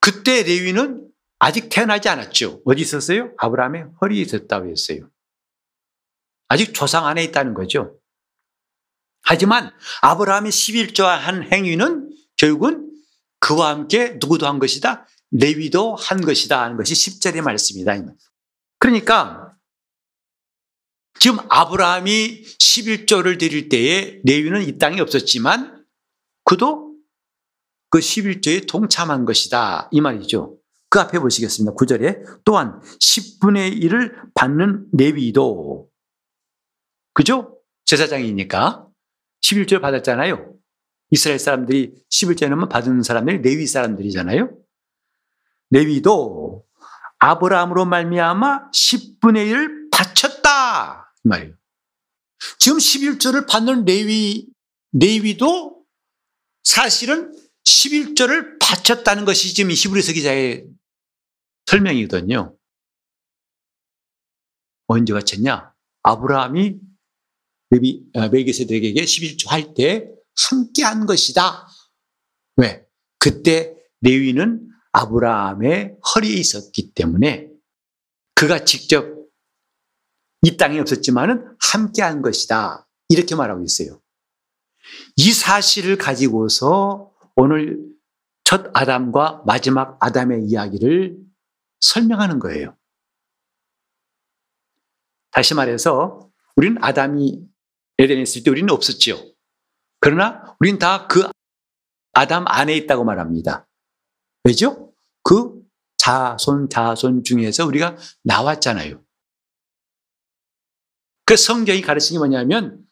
그때 0.00 0.42
레위는 0.42 1.10
아직 1.38 1.68
태어나지 1.68 2.08
않았죠. 2.08 2.62
어디 2.64 2.82
있었어요? 2.82 3.34
아브라함의 3.38 3.86
허리에 4.00 4.22
있었다고 4.22 4.70
했어요. 4.70 5.10
아직 6.48 6.72
조상 6.72 7.06
안에 7.06 7.24
있다는 7.24 7.54
거죠. 7.54 7.98
하지만 9.22 9.72
아브라함이 10.02 10.48
11조 10.48 11.04
한 11.04 11.50
행위는 11.52 12.10
결국은 12.36 12.90
그와 13.40 13.70
함께 13.70 14.16
누구도 14.20 14.46
한 14.46 14.58
것이다? 14.58 15.06
레위도 15.32 15.96
한 15.96 16.20
것이다 16.20 16.62
하는 16.62 16.76
것이 16.76 16.94
10절의 16.94 17.42
말씀이다. 17.42 17.96
그러니까 18.78 19.52
지금 21.18 21.38
아브라함이 21.48 22.44
11조를 22.44 23.38
드릴 23.38 23.68
때에 23.68 24.20
레위는 24.24 24.62
이 24.62 24.78
땅에 24.78 25.00
없었지만 25.00 25.84
그도 26.44 26.85
그 27.90 27.98
11조에 27.98 28.68
동참한 28.68 29.24
것이다. 29.24 29.88
이 29.92 30.00
말이죠. 30.00 30.58
그 30.88 31.00
앞에 31.00 31.18
보시겠습니다. 31.18 31.74
9절에 31.74 32.44
또한 32.44 32.80
10분의 32.80 33.82
1을 33.82 34.32
받는 34.34 34.88
레위도 34.92 35.88
그죠? 37.12 37.58
제사장이니까 37.84 38.86
11조를 39.42 39.80
받았잖아요. 39.80 40.54
이스라엘 41.10 41.38
사람들이 41.38 41.94
11조는 42.10 42.68
받은 42.68 43.02
사람들이 43.02 43.38
레위 43.42 43.66
사람들이잖아요. 43.66 44.56
레위도 45.70 46.64
아브라함으로 47.18 47.86
말미암아 47.86 48.70
10분의 48.70 49.50
1을 49.52 49.90
바쳤다. 49.90 51.12
이 51.24 51.28
말이에요. 51.28 51.54
지금 52.58 52.78
11조를 52.78 53.48
받는 53.48 53.84
레위 53.84 54.46
레위도 54.92 55.84
사실은 56.62 57.32
11조를 57.66 58.58
바쳤다는 58.60 59.24
것이 59.24 59.54
지금 59.54 59.70
히브리서 59.72 60.12
기자의 60.12 60.66
설명이거든요. 61.66 62.56
언제 64.86 65.12
바쳤냐? 65.12 65.74
아브라함이 66.02 66.78
레비, 67.70 68.04
아, 68.14 68.28
멜기세덱에게 68.28 69.02
11조 69.04 69.48
할 69.48 69.74
때 69.74 70.08
함께 70.50 70.84
한 70.84 71.06
것이다. 71.06 71.66
왜? 72.56 72.86
그때 73.18 73.74
레위는 74.02 74.68
아브라함의 74.92 75.96
허리에 76.14 76.34
있었기 76.34 76.92
때문에 76.94 77.48
그가 78.34 78.64
직접 78.64 79.16
이 80.42 80.56
땅에 80.56 80.78
없었지만은 80.78 81.56
함께 81.60 82.02
한 82.02 82.22
것이다. 82.22 82.86
이렇게 83.08 83.34
말하고 83.34 83.64
있어요. 83.64 84.00
이 85.16 85.32
사실을 85.32 85.96
가지고서 85.98 87.12
오늘 87.36 87.78
첫 88.44 88.70
아담과 88.74 89.42
마지막 89.46 89.98
아담의 90.00 90.44
이야기를 90.44 91.18
설명하는 91.80 92.38
거예요. 92.38 92.76
다시 95.30 95.54
말해서 95.54 96.30
우리는 96.56 96.82
아담이 96.82 97.46
에덴에 97.98 98.22
있을 98.22 98.42
때 98.42 98.50
우리는 98.50 98.68
없었지요. 98.72 99.16
그러나 100.00 100.56
우리는 100.60 100.78
다 100.78 101.06
그 101.08 101.28
아담 102.12 102.44
안에 102.48 102.74
있다고 102.74 103.04
말합니다. 103.04 103.68
왜죠? 104.44 104.94
그 105.22 105.62
자손 105.98 106.70
자손 106.70 107.24
중에서 107.24 107.66
우리가 107.66 107.98
나왔잖아요. 108.22 109.04
그 111.26 111.36
성경이 111.36 111.82
가르치는 111.82 112.16
게 112.16 112.18
뭐냐면 112.20 112.86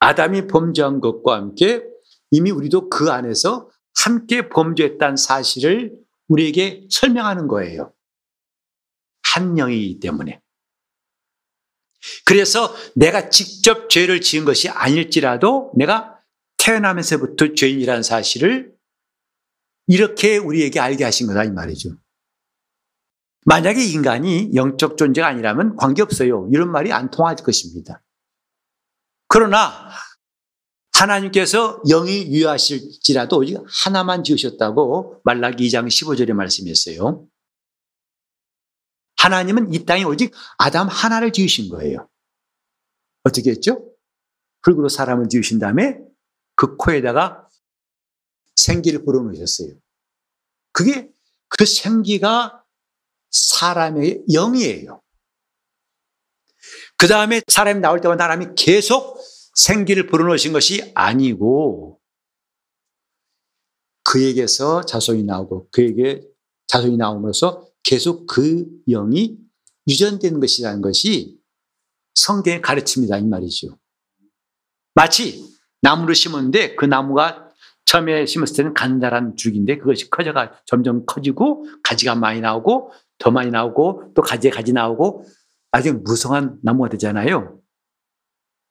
아담이 0.00 0.48
범죄한 0.48 1.00
것과 1.00 1.36
함께 1.36 1.84
이미 2.30 2.50
우리도 2.50 2.88
그 2.90 3.10
안에서 3.10 3.70
함께 3.94 4.48
범죄했다는 4.48 5.16
사실을 5.16 5.96
우리에게 6.28 6.86
설명하는 6.90 7.48
거예요. 7.48 7.92
한 9.22 9.54
영이기 9.56 10.00
때문에. 10.00 10.40
그래서 12.24 12.74
내가 12.94 13.28
직접 13.28 13.90
죄를 13.90 14.20
지은 14.20 14.44
것이 14.44 14.68
아닐지라도 14.68 15.72
내가 15.76 16.18
태어나면서부터 16.56 17.54
죄인이라는 17.54 18.02
사실을 18.02 18.74
이렇게 19.86 20.36
우리에게 20.36 20.78
알게 20.78 21.04
하신 21.04 21.26
거다 21.26 21.44
이 21.44 21.50
말이죠. 21.50 21.96
만약에 23.46 23.82
인간이 23.82 24.54
영적 24.54 24.96
존재가 24.96 25.26
아니라면 25.26 25.76
관계없어요. 25.76 26.48
이런 26.52 26.70
말이 26.70 26.92
안 26.92 27.10
통할 27.10 27.36
것입니다. 27.36 28.02
그러나 29.28 29.90
하나님께서 31.00 31.80
영이 31.88 32.26
유하실지라도 32.30 33.42
하나만 33.66 34.22
지으셨다고 34.22 35.22
말라기 35.24 35.66
2장 35.66 35.86
15절에 35.86 36.34
말씀했어요. 36.34 37.26
하나님은 39.16 39.72
이 39.72 39.84
땅에 39.86 40.04
오직 40.04 40.34
아담 40.58 40.88
하나를 40.88 41.32
지으신 41.32 41.70
거예요. 41.70 42.08
어떻게 43.24 43.50
했죠? 43.50 43.90
흙으로 44.62 44.90
사람을 44.90 45.30
지으신 45.30 45.58
다음에 45.58 45.98
그 46.54 46.76
코에다가 46.76 47.48
생기를 48.56 49.02
불어넣으셨어요. 49.04 49.74
그게 50.72 51.08
그 51.48 51.64
생기가 51.64 52.62
사람의 53.30 54.24
영이에요. 54.30 55.00
그 56.98 57.08
다음에 57.08 57.40
사람이 57.46 57.80
나올 57.80 58.02
때마다 58.02 58.24
사람이 58.24 58.48
계속 58.54 59.18
생기를 59.60 60.06
불어넣으신 60.06 60.52
것이 60.52 60.90
아니고 60.94 62.00
그에게서 64.04 64.86
자손이 64.86 65.24
나오고 65.24 65.68
그에게 65.70 66.22
자손이 66.68 66.96
나옴으로써 66.96 67.68
계속 67.82 68.26
그 68.26 68.66
영이 68.88 69.36
유전되는 69.86 70.40
것이라는 70.40 70.80
것이 70.80 71.38
성경의 72.14 72.62
가르침이다 72.62 73.18
이 73.18 73.26
말이죠. 73.26 73.78
마치 74.94 75.44
나무를 75.82 76.14
심었는데 76.14 76.76
그 76.76 76.86
나무가 76.86 77.48
처음에 77.84 78.24
심었을 78.24 78.56
때는 78.56 78.74
간단한 78.74 79.36
줄기인데 79.36 79.78
그것이 79.78 80.10
커져가 80.10 80.60
점점 80.64 81.04
커지고 81.06 81.66
가지가 81.82 82.14
많이 82.14 82.40
나오고 82.40 82.92
더 83.18 83.30
많이 83.30 83.50
나오고 83.50 84.12
또 84.14 84.22
가지에 84.22 84.50
가지 84.50 84.72
나오고 84.72 85.24
아주 85.70 86.00
무성한 86.04 86.58
나무가 86.62 86.88
되잖아요. 86.88 87.60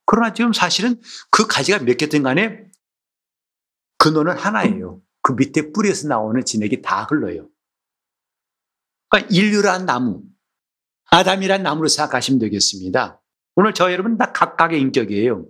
그러나 0.09 0.33
지금 0.33 0.53
사실은 0.53 0.99
그 1.29 1.45
가지가 1.45 1.83
몇 1.83 1.95
개든 1.95 2.23
간에 2.23 2.65
근원은 3.99 4.35
하나예요. 4.35 5.03
그 5.21 5.33
밑에 5.33 5.71
뿌리에서 5.71 6.07
나오는 6.07 6.43
진액이 6.43 6.81
다 6.81 7.03
흘러요. 7.03 7.47
그러니까 9.07 9.29
인류란 9.31 9.85
나무, 9.85 10.23
아담이란 11.11 11.61
나무로 11.61 11.87
생각하시면 11.89 12.39
되겠습니다. 12.39 13.21
오늘 13.53 13.75
저 13.75 13.91
여러분 13.91 14.17
다 14.17 14.31
각각의 14.31 14.81
인격이에요. 14.81 15.45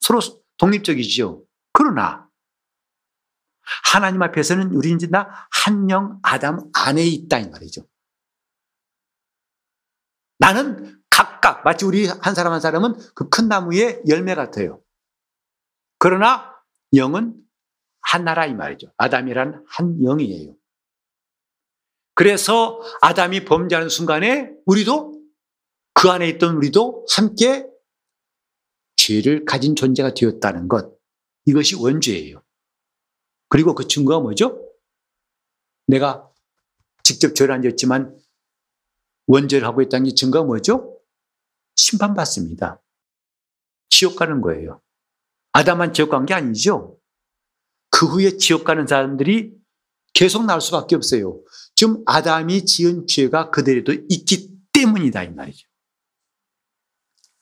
서로 0.00 0.20
독립적이죠. 0.56 1.44
그러나 1.74 2.26
하나님 3.84 4.22
앞에서는 4.22 4.72
우리 4.72 4.92
이제 4.92 5.08
다 5.08 5.46
한영 5.50 6.20
아담 6.22 6.70
안에 6.72 7.04
있다 7.04 7.38
이 7.38 7.50
말이죠. 7.50 7.86
나는 10.38 11.01
각각 11.42 11.64
마치 11.64 11.84
우리 11.84 12.06
한 12.06 12.34
사람 12.36 12.52
한 12.52 12.60
사람은 12.60 12.94
그 13.14 13.28
큰 13.28 13.48
나무의 13.48 14.02
열매 14.08 14.34
같아요. 14.36 14.80
그러나 15.98 16.54
영은 16.94 17.34
하나라 18.00 18.46
이 18.46 18.54
말이죠. 18.54 18.92
아담이란 18.96 19.64
한 19.68 19.98
영이에요. 20.00 20.54
그래서 22.14 22.80
아담이 23.00 23.44
범죄하는 23.44 23.88
순간에 23.88 24.52
우리도 24.66 25.20
그 25.94 26.10
안에 26.10 26.28
있던 26.30 26.56
우리도 26.56 27.06
함께 27.10 27.66
죄를 28.96 29.44
가진 29.44 29.74
존재가 29.74 30.14
되었다는 30.14 30.68
것. 30.68 30.96
이것이 31.46 31.74
원죄예요. 31.74 32.40
그리고 33.48 33.74
그 33.74 33.88
증거가 33.88 34.20
뭐죠? 34.20 34.64
내가 35.88 36.30
직접 37.02 37.34
죄를 37.34 37.52
안 37.52 37.62
졌지만 37.62 38.16
원죄를 39.26 39.66
하고 39.66 39.82
있다는 39.82 40.04
게 40.08 40.14
증거가 40.14 40.44
뭐죠? 40.44 40.91
심판받습니다. 41.74 42.80
지옥 43.90 44.16
가는 44.16 44.40
거예요. 44.40 44.80
아담만 45.52 45.92
지옥 45.92 46.10
간 46.10 46.26
게 46.26 46.34
아니죠. 46.34 46.98
그 47.90 48.06
후에 48.06 48.36
지옥 48.38 48.64
가는 48.64 48.86
사람들이 48.86 49.52
계속 50.14 50.44
나올 50.44 50.60
수밖에 50.60 50.96
없어요. 50.96 51.40
지금 51.74 52.02
아담이 52.06 52.64
지은 52.64 53.06
죄가 53.06 53.50
그들에도 53.50 53.92
있기 54.08 54.50
때문이다 54.72 55.22
이 55.24 55.30
말이죠. 55.30 55.68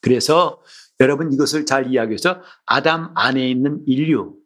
그래서 0.00 0.62
여러분 1.00 1.32
이것을 1.32 1.66
잘 1.66 1.86
이해하기 1.90 2.10
위해서 2.10 2.40
아담 2.66 3.12
안에 3.16 3.48
있는 3.48 3.82
인류, 3.86 4.36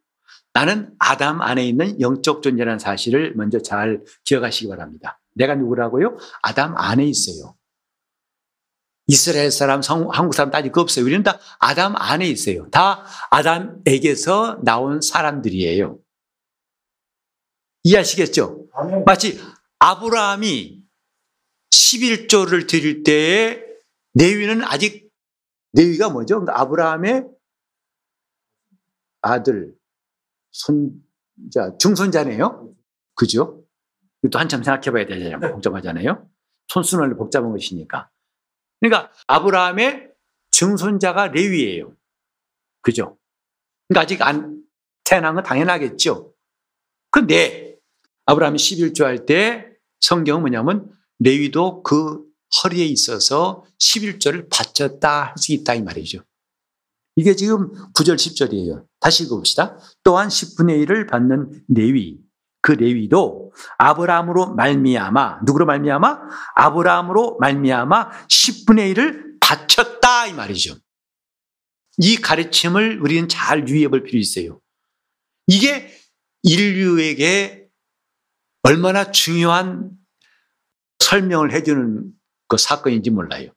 나는 0.52 0.94
아담 0.98 1.42
안에 1.42 1.66
있는 1.66 2.00
영적 2.00 2.42
존재라는 2.42 2.78
사실을 2.78 3.34
먼저 3.34 3.60
잘 3.60 4.04
기억하시기 4.24 4.68
바랍니다. 4.68 5.20
내가 5.34 5.54
누구라고요? 5.56 6.16
아담 6.42 6.76
안에 6.76 7.04
있어요. 7.06 7.56
이스라엘 9.06 9.50
사람, 9.50 9.80
한국 9.82 10.34
사람 10.34 10.50
따질 10.50 10.72
거 10.72 10.80
없어요. 10.80 11.04
우리는 11.04 11.22
다 11.22 11.38
아담 11.58 11.94
안에 11.96 12.26
있어요. 12.26 12.68
다 12.70 13.04
아담에게서 13.30 14.60
나온 14.64 15.00
사람들이에요. 15.00 15.98
이해하시겠죠? 17.82 18.68
마치 19.04 19.38
아브라함이 19.78 20.82
11조를 21.70 22.66
드릴 22.66 23.02
때에 23.02 23.62
레위는 24.14 24.62
아직 24.64 25.10
레위가 25.74 26.08
뭐죠? 26.08 26.40
그러니까 26.40 26.60
아브라함의 26.62 27.26
아들, 29.20 29.74
손자, 30.50 31.76
중손자네요. 31.78 32.74
그죠? 33.14 33.64
또 34.30 34.38
한참 34.38 34.62
생각해 34.62 34.90
봐야 34.90 35.06
되잖아요. 35.06 35.52
복잡하잖아요. 35.52 36.28
손순환을 36.68 37.16
복잡한 37.16 37.50
것이니까. 37.50 38.10
그러니까 38.84 39.10
아브라함의 39.28 40.10
증손자가 40.50 41.28
레위예요. 41.28 41.96
그죠? 42.82 43.16
그러니까 43.88 44.02
아직 44.02 44.20
안 44.22 44.62
태어난 45.04 45.34
건 45.34 45.42
당연하겠죠. 45.42 46.34
근데 47.10 47.78
아브라함이 48.26 48.58
11조 48.58 49.04
할 49.04 49.24
때 49.24 49.66
성경은 50.00 50.42
뭐냐면 50.42 50.90
레위도 51.18 51.82
그 51.82 52.24
허리에 52.62 52.84
있어서 52.84 53.64
11조를 53.80 54.50
바쳤다 54.50 55.28
할 55.28 55.38
수 55.38 55.52
있다 55.52 55.74
이 55.74 55.82
말이죠. 55.82 56.22
이게 57.16 57.34
지금 57.36 57.72
9절 57.94 58.16
10절이에요. 58.16 58.86
다시 59.00 59.24
읽어봅시다. 59.24 59.78
또한 60.02 60.28
10분의 60.28 60.86
1을 60.86 61.08
받는 61.08 61.64
레위 61.68 62.18
그 62.64 62.72
레위도 62.72 63.52
아브라함으로 63.76 64.54
말미암아 64.54 65.40
누구로 65.44 65.66
말미암아 65.66 66.20
아브라함으로 66.54 67.36
말미암아 67.38 68.26
10분의 68.26 68.94
1을 68.94 69.38
바쳤다 69.38 70.26
이 70.28 70.32
말이죠. 70.32 70.74
이 71.98 72.16
가르침을 72.16 73.02
우리는 73.02 73.28
잘 73.28 73.68
유의해 73.68 73.88
볼 73.88 74.02
필요 74.02 74.18
있어요. 74.18 74.62
이게 75.46 75.94
인류에게 76.42 77.68
얼마나 78.62 79.10
중요한 79.10 79.90
설명을 81.00 81.52
해주는 81.52 82.12
그 82.48 82.56
사건인지 82.56 83.10
몰라요. 83.10 83.50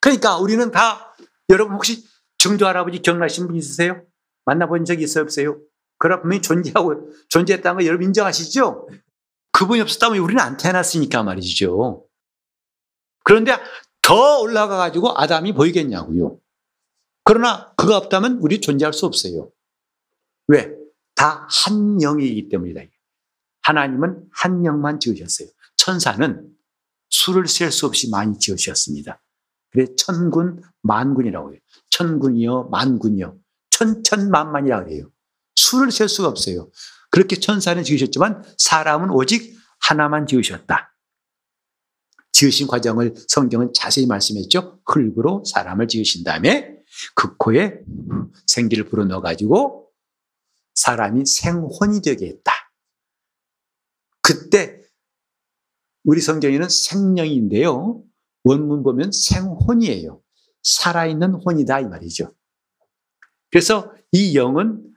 그러니까 0.00 0.38
우리는 0.38 0.70
다 0.70 1.14
여러분 1.50 1.74
혹시 1.74 2.02
정조 2.38 2.66
할아버지 2.66 3.00
기억나시는 3.00 3.46
분 3.46 3.56
있으세요? 3.56 4.06
만나본 4.46 4.86
적 4.86 5.02
있어요 5.02 5.24
없어요? 5.24 5.60
그런 6.00 6.22
분이 6.22 6.40
존재하고 6.40 7.12
존재했다는 7.28 7.78
거 7.80 7.86
여러분 7.86 8.06
인정하시죠? 8.06 8.88
그분이 9.52 9.80
없었다면 9.82 10.18
우리는 10.18 10.42
안 10.42 10.56
태어났으니까 10.56 11.22
말이죠. 11.22 12.06
그런데 13.22 13.52
더 14.02 14.40
올라가 14.40 14.78
가지고 14.78 15.12
아담이 15.16 15.52
보이겠냐고요. 15.52 16.38
그러나 17.24 17.72
그가 17.76 17.98
없다면 17.98 18.38
우리 18.40 18.60
존재할 18.60 18.92
수 18.94 19.06
없어요. 19.06 19.52
왜? 20.48 20.74
다 21.14 21.46
한 21.50 21.98
영이기 22.00 22.48
때문이다. 22.48 22.80
하나님은 23.62 24.30
한 24.32 24.64
영만 24.64 24.98
지으셨어요. 25.00 25.48
천사는 25.76 26.48
수를 27.10 27.46
셀 27.46 27.70
수 27.70 27.84
없이 27.86 28.08
많이 28.10 28.38
지으셨습니다. 28.38 29.20
그래 29.70 29.86
천군 29.96 30.62
만군이라고 30.82 31.52
해요. 31.52 31.60
천군이요 31.90 32.70
만군이요 32.70 33.36
천천만만이라고 33.70 34.90
해요. 34.90 35.10
수를 35.70 35.90
셀 35.90 36.08
수가 36.08 36.28
없어요. 36.28 36.70
그렇게 37.10 37.36
천사는 37.36 37.82
지으셨지만 37.82 38.42
사람은 38.58 39.10
오직 39.10 39.56
하나만 39.80 40.26
지으셨다. 40.26 40.96
지으신 42.32 42.66
과정을 42.66 43.14
성경은 43.28 43.72
자세히 43.74 44.06
말씀했죠. 44.06 44.80
흙으로 44.86 45.44
사람을 45.44 45.88
지으신 45.88 46.24
다음에 46.24 46.76
그 47.14 47.36
코에 47.36 47.80
생기를 48.46 48.84
불어넣어 48.84 49.20
가지고 49.20 49.90
사람이 50.74 51.26
생혼이 51.26 52.00
되게 52.02 52.28
했다. 52.28 52.52
그때 54.22 54.80
우리 56.04 56.20
성경에는 56.20 56.68
생명인데요. 56.68 58.02
원문 58.44 58.82
보면 58.82 59.10
생혼이에요. 59.12 60.22
살아있는 60.62 61.34
혼이다 61.34 61.80
이 61.80 61.84
말이죠. 61.84 62.32
그래서 63.50 63.92
이 64.12 64.36
영은 64.36 64.89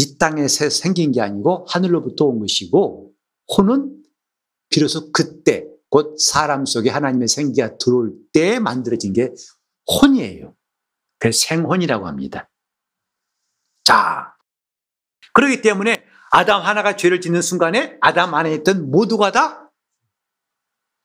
이 0.00 0.16
땅에서 0.16 0.70
생긴 0.70 1.12
게 1.12 1.20
아니고 1.20 1.66
하늘로부터 1.68 2.24
온 2.24 2.40
것이고 2.40 3.12
혼은 3.54 4.02
비로소 4.70 5.12
그때 5.12 5.66
곧 5.90 6.16
사람 6.18 6.64
속에 6.64 6.88
하나님의 6.88 7.28
생기가 7.28 7.76
들어올 7.76 8.14
때 8.32 8.58
만들어진 8.60 9.12
게 9.12 9.30
혼이에요. 9.86 10.56
그래서 11.18 11.46
생혼이라고 11.46 12.06
합니다. 12.06 12.48
자, 13.84 14.34
그렇기 15.34 15.60
때문에 15.60 16.02
아담 16.30 16.62
하나가 16.62 16.96
죄를 16.96 17.20
짓는 17.20 17.42
순간에 17.42 17.98
아담 18.00 18.34
안에 18.34 18.54
있던 18.54 18.90
모두가 18.90 19.32
다 19.32 19.70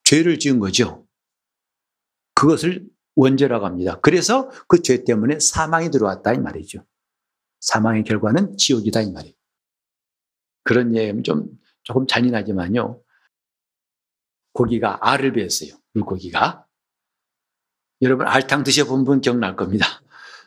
죄를 0.05 0.39
지은 0.39 0.59
거죠. 0.61 1.05
그것을 2.33 2.87
원죄라고 3.15 3.65
합니다. 3.65 3.99
그래서 4.01 4.49
그 4.69 4.81
죄 4.81 5.03
때문에 5.03 5.39
사망이 5.41 5.89
들어왔다 5.89 6.33
이 6.33 6.37
말이죠. 6.37 6.85
사망의 7.65 8.03
결과는 8.03 8.57
지옥이다 8.57 9.01
이 9.01 9.11
말이에요. 9.11 9.35
그런 10.63 10.95
얘기는 10.95 11.23
좀 11.23 11.47
조금 11.83 12.07
잔인하지만요. 12.07 13.01
고기가 14.53 14.99
알을 15.01 15.33
배웠어요. 15.33 15.71
물고기가. 15.93 16.65
여러분 18.01 18.27
알탕 18.27 18.63
드셔본 18.63 19.03
분 19.03 19.21
기억날 19.21 19.55
겁니다. 19.55 19.85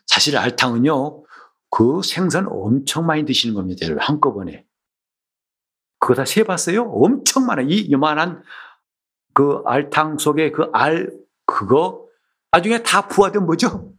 사실 0.06 0.36
알탕은요. 0.36 1.24
그 1.70 2.00
생선 2.02 2.46
엄청 2.48 3.06
많이 3.06 3.24
드시는 3.24 3.54
겁니다. 3.54 3.84
여러분 3.84 4.02
한꺼번에. 4.02 4.64
그거 5.98 6.14
다 6.14 6.24
세봤어요? 6.24 6.82
엄청 6.82 7.46
많아. 7.46 7.62
이 7.62 7.90
요만한 7.90 8.42
그 9.34 9.62
알탕 9.66 10.18
속에 10.18 10.52
그 10.52 10.70
알, 10.72 11.10
그거 11.44 12.06
나중에 12.52 12.82
다 12.82 13.08
부화된 13.08 13.44
뭐죠? 13.44 13.92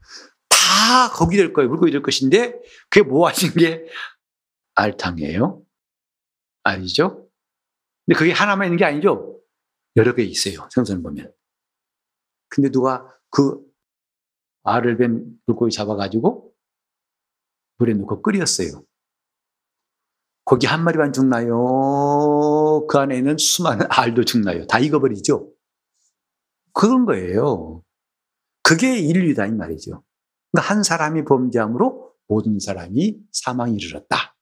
다 0.70 1.10
거기 1.10 1.36
될 1.38 1.52
거예요. 1.52 1.70
물고기 1.70 1.92
될 1.92 2.04
것인데 2.04 2.62
그게 2.90 3.08
뭐 3.08 3.28
하신 3.28 3.54
게 3.54 3.86
알탕이에요. 4.76 5.64
알이죠? 6.64 7.28
근데 8.06 8.18
그게 8.18 8.32
하나만 8.32 8.68
있는 8.68 8.78
게 8.78 8.86
아니죠. 8.86 9.42
여러 9.96 10.14
개 10.14 10.24
있어요. 10.24 10.68
생선을 10.72 11.02
보면. 11.02 11.34
근데 12.50 12.70
누가 12.70 13.08
그 13.32 13.60
알을 14.64 14.98
뱀 14.98 15.26
물고기 15.48 15.72
잡아가지고 15.72 16.54
물에 17.78 17.94
넣고 17.94 18.22
끓였어요. 18.22 18.84
고기 20.44 20.68
한 20.68 20.84
마리만 20.84 21.14
죽나요? 21.14 22.86
그 22.88 22.98
안에 22.98 23.18
있는 23.18 23.38
수많은 23.38 23.86
알도 23.90 24.26
죽나요? 24.26 24.66
다 24.68 24.80
익어버리죠? 24.80 25.52
그런 26.74 27.06
거예요. 27.06 27.84
그게 28.64 28.98
인류다, 28.98 29.48
이 29.48 29.52
말이죠. 29.52 30.04
그러니까 30.52 30.74
한 30.74 30.84
사람이 30.84 31.26
범죄함으로 31.26 32.14
모든 32.28 32.60
사람이 32.60 33.18
사망에 33.32 33.74
이르렀다. 33.74 34.36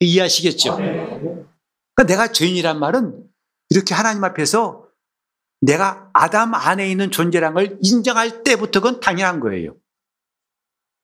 이해하시겠죠? 0.00 0.76
그러니까 0.76 2.04
내가 2.06 2.32
죄인이란 2.32 2.78
말은 2.78 3.24
이렇게 3.70 3.94
하나님 3.94 4.22
앞에서 4.24 4.86
내가 5.60 6.10
아담 6.12 6.54
안에 6.54 6.90
있는 6.90 7.10
존재란 7.10 7.54
걸 7.54 7.78
인정할 7.82 8.42
때부터 8.42 8.80
그건 8.80 9.00
당연한 9.00 9.40
거예요. 9.40 9.76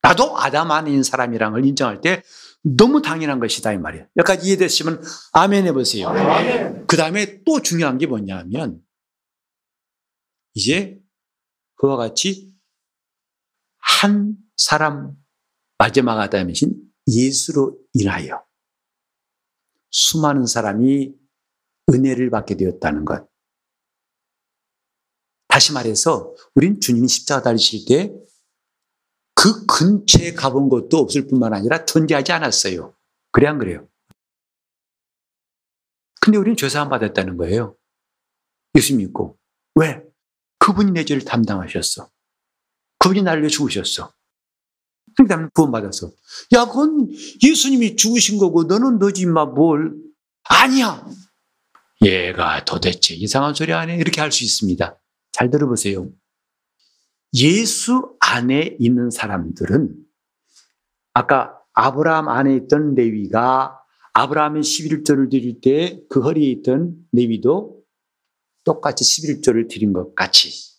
나도 0.01 0.37
아담 0.37 0.69
안에 0.71 0.89
있는 0.89 1.03
사람이란 1.03 1.53
걸 1.53 1.65
인정할 1.65 2.01
때 2.01 2.23
너무 2.63 3.01
당연한 3.01 3.39
것이다 3.39 3.73
이 3.73 3.77
말이에요. 3.77 4.07
여기까지 4.17 4.47
이해됐으면 4.47 5.01
아멘 5.33 5.65
해보세요. 5.67 6.13
그 6.87 6.95
다음에 6.95 7.43
또 7.43 7.61
중요한 7.61 7.97
게 7.97 8.05
뭐냐면 8.05 8.81
이제 10.53 10.99
그와 11.75 11.97
같이 11.97 12.52
한 13.83 14.37
사람 14.57 15.15
마지막 15.77 16.19
아담이신 16.19 16.73
예수로 17.07 17.79
인하여 17.93 18.43
수많은 19.91 20.45
사람이 20.45 21.13
은혜를 21.93 22.29
받게 22.29 22.55
되었다는 22.55 23.05
것. 23.05 23.27
다시 25.47 25.73
말해서 25.73 26.33
우린 26.55 26.79
주님이 26.79 27.07
십자가 27.07 27.43
달리실 27.43 27.85
때 27.87 28.23
그 29.43 29.65
근처에 29.65 30.31
가본 30.31 30.69
것도 30.69 30.95
없을 30.99 31.27
뿐만 31.27 31.53
아니라 31.53 31.83
존재하지 31.83 32.31
않았어요. 32.31 32.95
그래 33.33 33.47
안 33.47 33.57
그래요? 33.57 33.85
근데 36.21 36.37
우리는 36.37 36.55
죄사함 36.55 36.87
받았다는 36.87 37.35
거예요. 37.35 37.75
예수 38.77 38.95
믿고. 38.95 39.37
왜? 39.75 40.01
그분이 40.59 40.91
내 40.93 41.03
죄를 41.03 41.25
담당하셨어. 41.25 42.09
그분이 43.03 43.21
위해 43.21 43.47
죽으셨어. 43.49 44.13
그러니까 45.15 45.49
구원받았어. 45.49 46.09
야, 46.53 46.65
그건 46.65 47.09
예수님이 47.43 47.97
죽으신 47.97 48.37
거고 48.37 48.63
너는 48.63 48.97
너지 48.97 49.25
마 49.25 49.45
뭘. 49.45 49.93
아니야. 50.45 51.05
얘가 52.01 52.63
도대체 52.65 53.13
이상한 53.13 53.53
소리 53.53 53.71
하네. 53.73 53.97
이렇게 53.97 54.21
할 54.21 54.31
수 54.31 54.43
있습니다. 54.43 54.99
잘 55.33 55.49
들어보세요. 55.49 56.09
예수 57.35 58.15
안에 58.19 58.77
있는 58.79 59.09
사람들은 59.09 59.95
아까 61.13 61.57
아브라함 61.73 62.29
안에 62.29 62.55
있던 62.55 62.95
레위가 62.95 63.79
아브라함이 64.13 64.61
11조를 64.61 65.29
드릴 65.29 65.59
때 65.59 65.99
그 66.09 66.21
허리에 66.21 66.49
있던 66.51 66.95
레위도 67.11 67.81
똑같이 68.63 69.03
11조를 69.03 69.67
드린 69.69 69.91
것 69.93 70.13
같이 70.15 70.72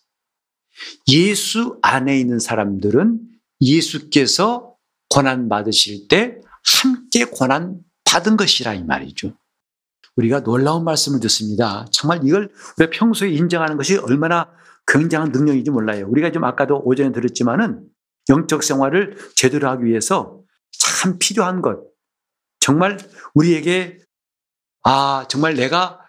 예수 1.07 1.79
안에 1.81 2.19
있는 2.19 2.39
사람들은 2.39 3.19
예수께서 3.61 4.75
고난 5.09 5.49
받으실 5.49 6.07
때 6.07 6.37
함께 6.81 7.25
고난 7.25 7.79
받은 8.03 8.37
것이라 8.37 8.73
이 8.73 8.83
말이죠. 8.83 9.37
우리가 10.15 10.43
놀라운 10.43 10.83
말씀을 10.83 11.19
듣습니다. 11.21 11.85
정말 11.91 12.21
이걸 12.23 12.51
우리가 12.77 12.91
평소에 12.91 13.29
인정하는 13.29 13.77
것이 13.77 13.97
얼마나 13.97 14.49
굉장한 14.87 15.31
능력인지 15.31 15.71
몰라요. 15.71 16.07
우리가 16.09 16.31
좀 16.31 16.43
아까도 16.43 16.81
오전에 16.85 17.11
들었지만은 17.11 17.85
영적 18.29 18.63
생활을 18.63 19.17
제대로 19.35 19.69
하기 19.69 19.85
위해서 19.85 20.41
참 20.71 21.17
필요한 21.19 21.61
것. 21.61 21.79
정말 22.59 22.97
우리에게 23.33 23.99
아, 24.83 25.25
정말 25.29 25.55
내가 25.55 25.99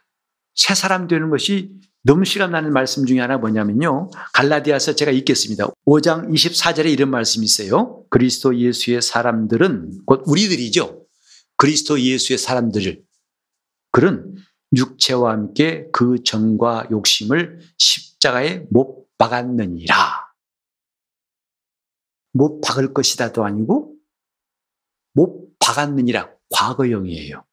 새 0.54 0.74
사람 0.74 1.08
되는 1.08 1.30
것이 1.30 1.72
너무 2.06 2.24
실감나는 2.24 2.72
말씀 2.72 3.04
중에 3.04 3.18
하나 3.18 3.36
뭐냐면요. 3.36 4.10
갈라디아서 4.32 4.94
제가 4.94 5.10
읽겠습니다. 5.10 5.66
5장 5.86 6.30
24절에 6.30 6.86
이런 6.92 7.10
말씀이 7.10 7.44
있어요. 7.44 8.04
그리스도 8.10 8.56
예수의 8.56 9.02
사람들은 9.02 10.04
곧 10.06 10.22
우리들이죠. 10.24 11.04
그리스도 11.56 12.00
예수의 12.00 12.38
사람들을 12.38 13.02
그런 13.90 14.36
육체와 14.76 15.32
함께 15.32 15.88
그 15.92 16.22
정과 16.22 16.86
욕심을 16.92 17.58
십자가에 17.76 18.66
못 18.70 19.08
박았느니라. 19.18 19.96
못 22.34 22.60
박을 22.60 22.94
것이다도 22.94 23.44
아니고 23.44 23.96
못 25.12 25.58
박았느니라 25.58 26.30
과거형이에요. 26.50 27.44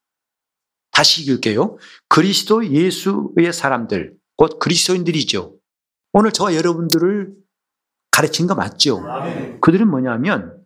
다시 0.91 1.23
읽을게요. 1.23 1.77
그리스도 2.07 2.63
예수의 2.67 3.51
사람들, 3.51 4.21
곧 4.35 4.59
그리스도인들이죠. 4.59 5.57
오늘 6.13 6.31
저와 6.31 6.55
여러분들을 6.55 7.35
가르친 8.11 8.47
거 8.47 8.55
맞죠? 8.55 9.03
그들은 9.61 9.89
뭐냐면 9.89 10.63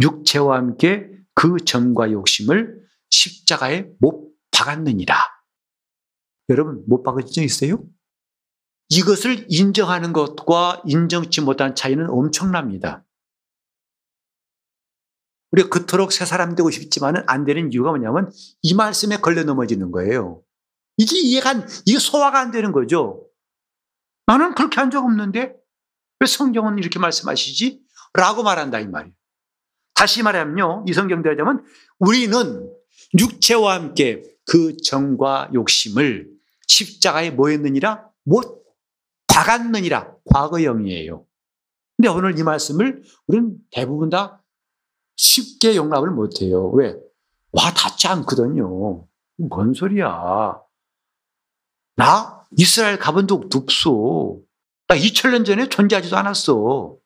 육체와 0.00 0.56
함께 0.56 1.10
그 1.34 1.56
정과 1.64 2.12
욕심을 2.12 2.80
십자가에 3.10 3.88
못 4.00 4.32
박았느니라. 4.50 5.16
여러분 6.48 6.84
못 6.86 7.02
박으신 7.02 7.32
적 7.32 7.42
있어요? 7.42 7.84
이것을 8.90 9.46
인정하는 9.48 10.12
것과 10.12 10.82
인정치 10.86 11.40
못한 11.40 11.74
차이는 11.74 12.08
엄청납니다. 12.08 13.04
우리가 15.52 15.68
그토록 15.68 16.12
새 16.12 16.24
사람 16.24 16.54
되고 16.54 16.70
싶지만 16.70 17.24
안 17.26 17.44
되는 17.44 17.72
이유가 17.72 17.90
뭐냐면 17.90 18.30
이 18.62 18.74
말씀에 18.74 19.18
걸려 19.18 19.44
넘어지는 19.44 19.90
거예요. 19.90 20.42
이게 20.98 21.18
이해가 21.18 21.50
안, 21.50 21.68
이게 21.86 21.98
소화가 21.98 22.38
안 22.38 22.50
되는 22.50 22.72
거죠. 22.72 23.24
나는 24.26 24.54
그렇게 24.54 24.78
한 24.80 24.90
적 24.90 25.04
없는데 25.04 25.54
왜 26.20 26.26
성경은 26.26 26.78
이렇게 26.78 26.98
말씀하시지? 26.98 27.80
라고 28.14 28.42
말한다 28.42 28.80
이 28.80 28.86
말이에요. 28.88 29.14
다시 29.94 30.22
말하면요. 30.22 30.84
이 30.88 30.92
성경대로 30.92 31.34
하자면 31.34 31.64
우리는 31.98 32.70
육체와 33.18 33.74
함께 33.74 34.22
그 34.46 34.76
정과 34.76 35.50
욕심을 35.54 36.28
십자가에 36.66 37.30
뭐 37.30 37.48
했느니라? 37.48 38.08
못 38.24 38.64
박았느니라. 39.28 40.14
과거형이에요. 40.32 41.24
근데 41.96 42.08
오늘 42.08 42.38
이 42.38 42.42
말씀을 42.42 43.02
우리는 43.26 43.56
대부분 43.70 44.10
다 44.10 44.42
쉽게 45.16 45.76
용납을 45.76 46.10
못해요. 46.10 46.68
왜? 46.70 46.96
와 47.52 47.72
닿지 47.72 48.06
않거든요. 48.08 49.06
뭔 49.36 49.74
소리야. 49.74 50.60
나 51.98 52.46
이스라엘 52.56 52.96
가본 52.96 53.26
적도 53.26 53.58
없어. 53.58 54.38
나 54.86 54.96
2000년 54.96 55.44
전에 55.44 55.68
존재하지도 55.68 56.16
않았어. 56.16 56.96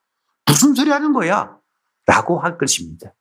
무슨 0.45 0.75
소리 0.75 0.91
하는 0.91 1.15
거야? 1.15 1.59
라고 2.07 2.39
할 2.39 2.59
것입니다. 2.59 3.15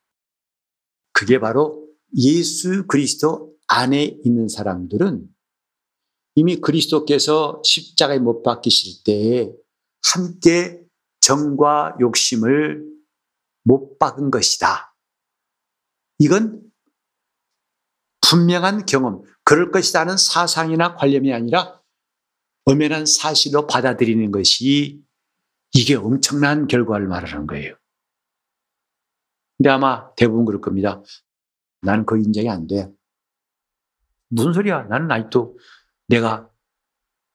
그게 1.13 1.39
바로 1.39 1.87
예수 2.17 2.85
그리스도 2.87 3.55
안에 3.67 4.17
있는 4.25 4.49
사람들은 4.49 5.25
이미 6.35 6.57
그리스도께서 6.57 7.61
십자가에 7.63 8.19
못 8.19 8.43
박히실 8.43 9.05
때에 9.05 9.49
함께 10.03 10.83
정과 11.21 11.95
욕심을 12.01 12.85
못 13.63 13.97
박은 13.97 14.29
것이다. 14.29 14.93
이건 16.19 16.61
분명한 18.27 18.85
경험, 18.85 19.23
그럴 19.51 19.69
것이라는 19.69 20.15
사상이나 20.15 20.95
관념이 20.95 21.33
아니라 21.33 21.81
엄연한 22.63 23.05
사실로 23.05 23.67
받아들이는 23.67 24.31
것이 24.31 25.03
이게 25.73 25.95
엄청난 25.95 26.67
결과를 26.67 27.05
말하는 27.07 27.47
거예요. 27.47 27.75
근데 29.57 29.69
아마 29.69 30.15
대부분 30.15 30.45
그럴 30.45 30.61
겁니다. 30.61 31.03
나는 31.81 32.05
그 32.05 32.17
인정이 32.17 32.49
안 32.49 32.65
돼. 32.65 32.89
무슨 34.29 34.53
소리야? 34.53 34.83
나는 34.83 35.11
아직도 35.11 35.59
내가 36.07 36.49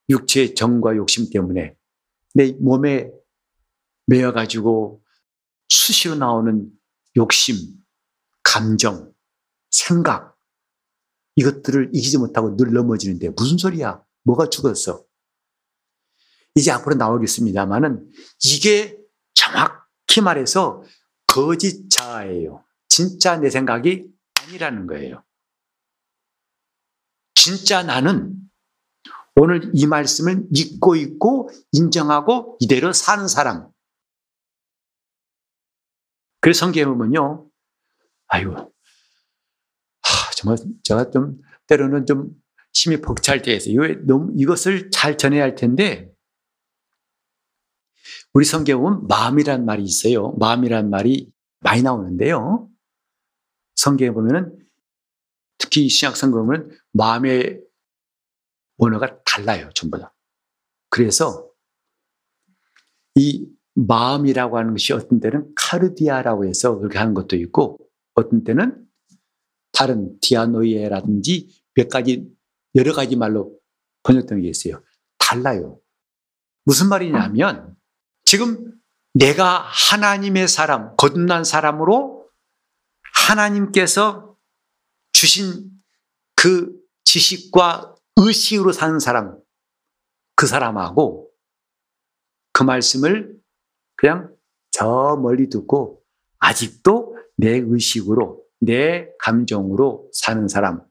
육체의 0.09 0.55
정과 0.55 0.97
욕심 0.97 1.29
때문에 1.31 1.77
내 2.33 2.53
몸에 2.53 3.11
매여가지고 4.07 5.05
수시로 5.69 6.15
나오는 6.15 6.71
욕심, 7.15 7.57
감정, 8.43 9.13
생각, 9.69 10.36
이것들을 11.37 11.91
이기지 11.93 12.19
못하고 12.19 12.57
늘 12.57 12.73
넘어지는데 12.73 13.31
무슨 13.31 13.59
소리야? 13.59 14.03
뭐가 14.25 14.49
죽었어? 14.49 15.05
이제 16.55 16.71
앞으로 16.71 16.97
나오겠습니다만은 16.97 18.11
이게 18.45 18.99
정확히 19.35 20.21
말해서 20.23 20.83
거짓 21.27 21.91
자아예요. 21.91 22.65
진짜 22.89 23.37
내 23.37 23.51
생각이 23.51 24.07
아니라는 24.43 24.87
거예요. 24.87 25.23
진짜 27.35 27.83
나는 27.83 28.35
오늘 29.37 29.71
이 29.75 29.87
말씀을 29.87 30.47
믿고 30.51 30.97
있고 30.97 31.51
인정하고 31.73 32.57
이대로 32.59 32.93
사는 32.95 33.29
사람. 33.29 33.71
그래서 36.41 36.61
성경에 36.61 36.87
보면요. 36.87 37.47
아이고, 38.29 38.57
하, 38.57 38.69
정말 40.37 40.59
제가 40.85 41.11
좀 41.11 41.41
때로는 41.67 42.07
좀 42.07 42.31
힘이 42.73 43.01
벅찰 43.01 43.43
때에서 43.43 43.71
너무 44.07 44.33
이것을 44.37 44.91
잘 44.91 45.17
전해야 45.17 45.43
할 45.43 45.55
텐데 45.55 46.13
우리 48.35 48.45
보면 48.75 49.07
마음이란 49.09 49.65
말이 49.65 49.83
있어요. 49.83 50.33
마음이란 50.33 50.91
말이 50.91 51.33
많이 51.61 51.83
나오는데요. 51.83 52.69
성경에 53.77 54.11
보면은 54.11 54.57
특히 55.59 55.89
신약 55.89 56.17
성경은 56.17 56.71
마음의 56.93 57.63
원어가 58.77 59.23
달라요, 59.25 59.71
전부 59.75 59.99
다. 59.99 60.15
그래서 60.91 61.51
이 63.15 63.49
마음이라고 63.75 64.59
하는 64.59 64.73
것이 64.73 64.93
어떤 64.93 65.19
때는 65.19 65.51
카르디아라고 65.57 66.45
해서 66.45 66.77
그렇게 66.79 66.99
하는 66.99 67.15
것도 67.15 67.37
있고 67.37 67.79
어떤 68.15 68.45
때는 68.45 68.86
다른 69.77 70.19
디아노이에라든지 70.21 71.51
몇 71.75 71.91
가지 71.91 72.27
여러 72.75 72.95
가지 72.95 73.15
말로 73.15 73.59
번역된 74.05 74.41
게 74.41 74.49
있어요. 74.49 74.83
달라요. 75.19 75.79
무슨 76.65 76.89
말이냐면 76.89 77.77
지금 78.25 78.73
내가 79.13 79.61
하나님의 79.61 80.49
사람, 80.49 80.97
거듭난 80.97 81.45
사람으로 81.45 82.27
하나님께서 83.29 84.35
주신 85.13 85.71
그 86.37 86.75
지식과 87.05 87.97
의식으로 88.17 88.73
사는 88.73 88.99
사람, 88.99 89.39
그 90.37 90.47
사람하고 90.47 91.31
그 92.53 92.63
말씀을 92.63 93.39
그냥 93.97 94.35
저 94.71 95.19
멀리 95.21 95.51
듣고 95.51 96.03
아직도 96.39 97.17
내 97.37 97.59
의식으로, 97.59 98.46
내 98.61 99.09
감정으로 99.19 100.09
사는 100.13 100.47
사람. 100.49 100.83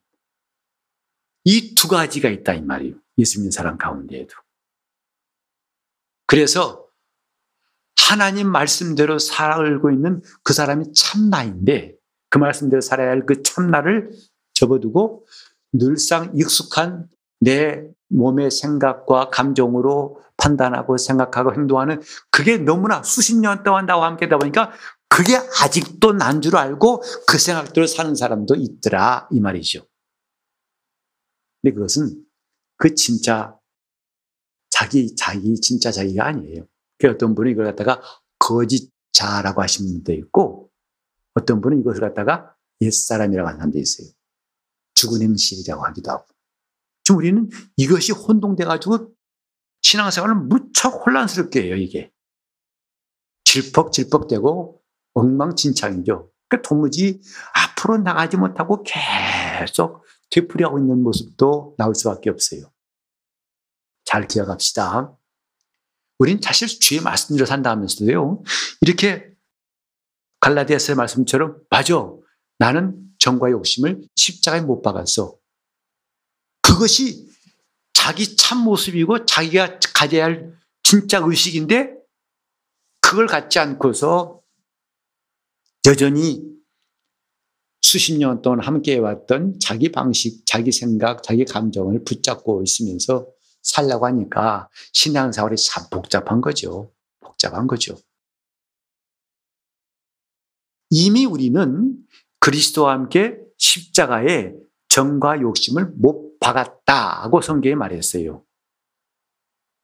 이 1.43 1.75
두 1.75 1.87
가지가 1.87 2.29
있다, 2.29 2.53
이 2.53 2.61
말이에요. 2.61 2.95
예수 3.17 3.39
믿는 3.39 3.51
사람 3.51 3.77
가운데에도. 3.77 4.33
그래서 6.25 6.85
하나님 8.09 8.49
말씀대로 8.51 9.19
살고 9.19 9.91
있는 9.91 10.21
그 10.43 10.53
사람이 10.53 10.93
참나인데 10.93 11.95
그 12.29 12.37
말씀대로 12.37 12.81
살아야 12.81 13.09
할 13.09 13.25
그 13.25 13.41
참나를 13.43 14.11
접어두고 14.53 15.25
늘상 15.71 16.31
익숙한 16.35 17.07
내 17.39 17.83
몸의 18.09 18.51
생각과 18.51 19.29
감정으로 19.29 20.21
판단하고 20.37 20.97
생각하고 20.97 21.53
행동하는 21.53 22.01
그게 22.31 22.57
너무나 22.57 23.01
수십 23.03 23.35
년 23.39 23.63
동안 23.63 23.85
나와 23.85 24.07
함께 24.07 24.27
다 24.27 24.37
보니까 24.37 24.71
그게 25.15 25.37
아직도 25.37 26.11
난 26.11 26.41
줄 26.41 26.57
알고 26.57 27.01
그 27.25 27.37
생각대로 27.37 27.87
사는 27.87 28.13
사람도 28.13 28.55
있더라 28.55 29.29
이 29.31 29.39
말이죠. 29.39 29.87
근데 31.61 31.73
그것은 31.73 32.25
그 32.75 32.93
진짜 32.95 33.57
자기 34.69 35.15
자기 35.15 35.55
진짜 35.61 35.91
자기가 35.91 36.25
아니에요. 36.25 36.67
그 36.99 37.07
어떤 37.09 37.33
분은 37.33 37.51
이걸 37.53 37.65
갖다가 37.65 38.01
거짓자라고 38.39 39.61
하시는 39.61 39.89
분도 39.93 40.11
있고 40.11 40.69
어떤 41.33 41.61
분은 41.61 41.79
이것을 41.79 42.01
갖다가 42.01 42.53
옛사람이라고 42.81 43.47
하는 43.47 43.59
사람도 43.59 43.79
있어요. 43.79 44.07
죽은 44.95 45.21
행실이라고 45.21 45.85
하기도 45.85 46.11
하고. 46.11 46.25
지금 47.05 47.19
우리는 47.19 47.49
이것이 47.77 48.11
혼동돼가지고 48.11 49.13
신앙생활을 49.81 50.35
무척 50.35 51.05
혼란스럽게 51.05 51.63
해요, 51.63 51.75
이게. 51.75 52.11
질퍽질퍽되고 53.45 54.84
엉망진창이죠. 55.15 56.31
그러니까 56.47 56.67
도무지 56.67 57.21
앞으로 57.53 57.97
나가지 57.97 58.37
못하고 58.37 58.83
계속 58.83 60.05
되풀이하고 60.29 60.79
있는 60.79 61.01
모습도 61.01 61.75
나올 61.77 61.95
수밖에 61.95 62.29
없어요. 62.29 62.71
잘 64.03 64.27
기억합시다. 64.27 65.17
우린 66.19 66.39
사실 66.41 66.67
주의 66.67 67.01
말씀대로 67.01 67.45
산다면서도요. 67.45 68.43
이렇게 68.81 69.31
갈라디아서의 70.39 70.95
말씀처럼 70.95 71.57
맞아. 71.69 71.95
나는 72.59 73.01
정과 73.19 73.51
욕심을 73.51 74.03
십자가에 74.15 74.61
못 74.61 74.81
박았어. 74.81 75.35
그것이 76.61 77.27
자기 77.93 78.35
참 78.37 78.59
모습이고 78.59 79.25
자기가 79.25 79.79
가져야 79.93 80.25
할 80.25 80.53
진짜 80.83 81.19
의식인데 81.23 81.95
그걸 83.01 83.27
갖지 83.27 83.59
않고서 83.59 84.41
여전히 85.85 86.41
수십 87.81 88.17
년 88.17 88.41
동안 88.41 88.59
함께 88.61 88.95
해왔던 88.95 89.59
자기 89.59 89.91
방식, 89.91 90.45
자기 90.45 90.71
생각, 90.71 91.21
자기 91.21 91.45
감정을 91.45 92.03
붙잡고 92.03 92.63
있으면서 92.63 93.27
살라고 93.61 94.07
하니까 94.07 94.69
신앙생활이 94.93 95.55
참 95.57 95.83
복잡한 95.91 96.41
거죠. 96.41 96.91
복잡한 97.19 97.67
거죠. 97.67 97.95
이미 100.89 101.25
우리는 101.25 101.95
그리스도와 102.39 102.93
함께 102.93 103.37
십자가에 103.57 104.53
정과 104.89 105.41
욕심을 105.41 105.93
못 105.97 106.39
박았다고 106.39 107.41
성경에 107.41 107.75
말했어요. 107.75 108.43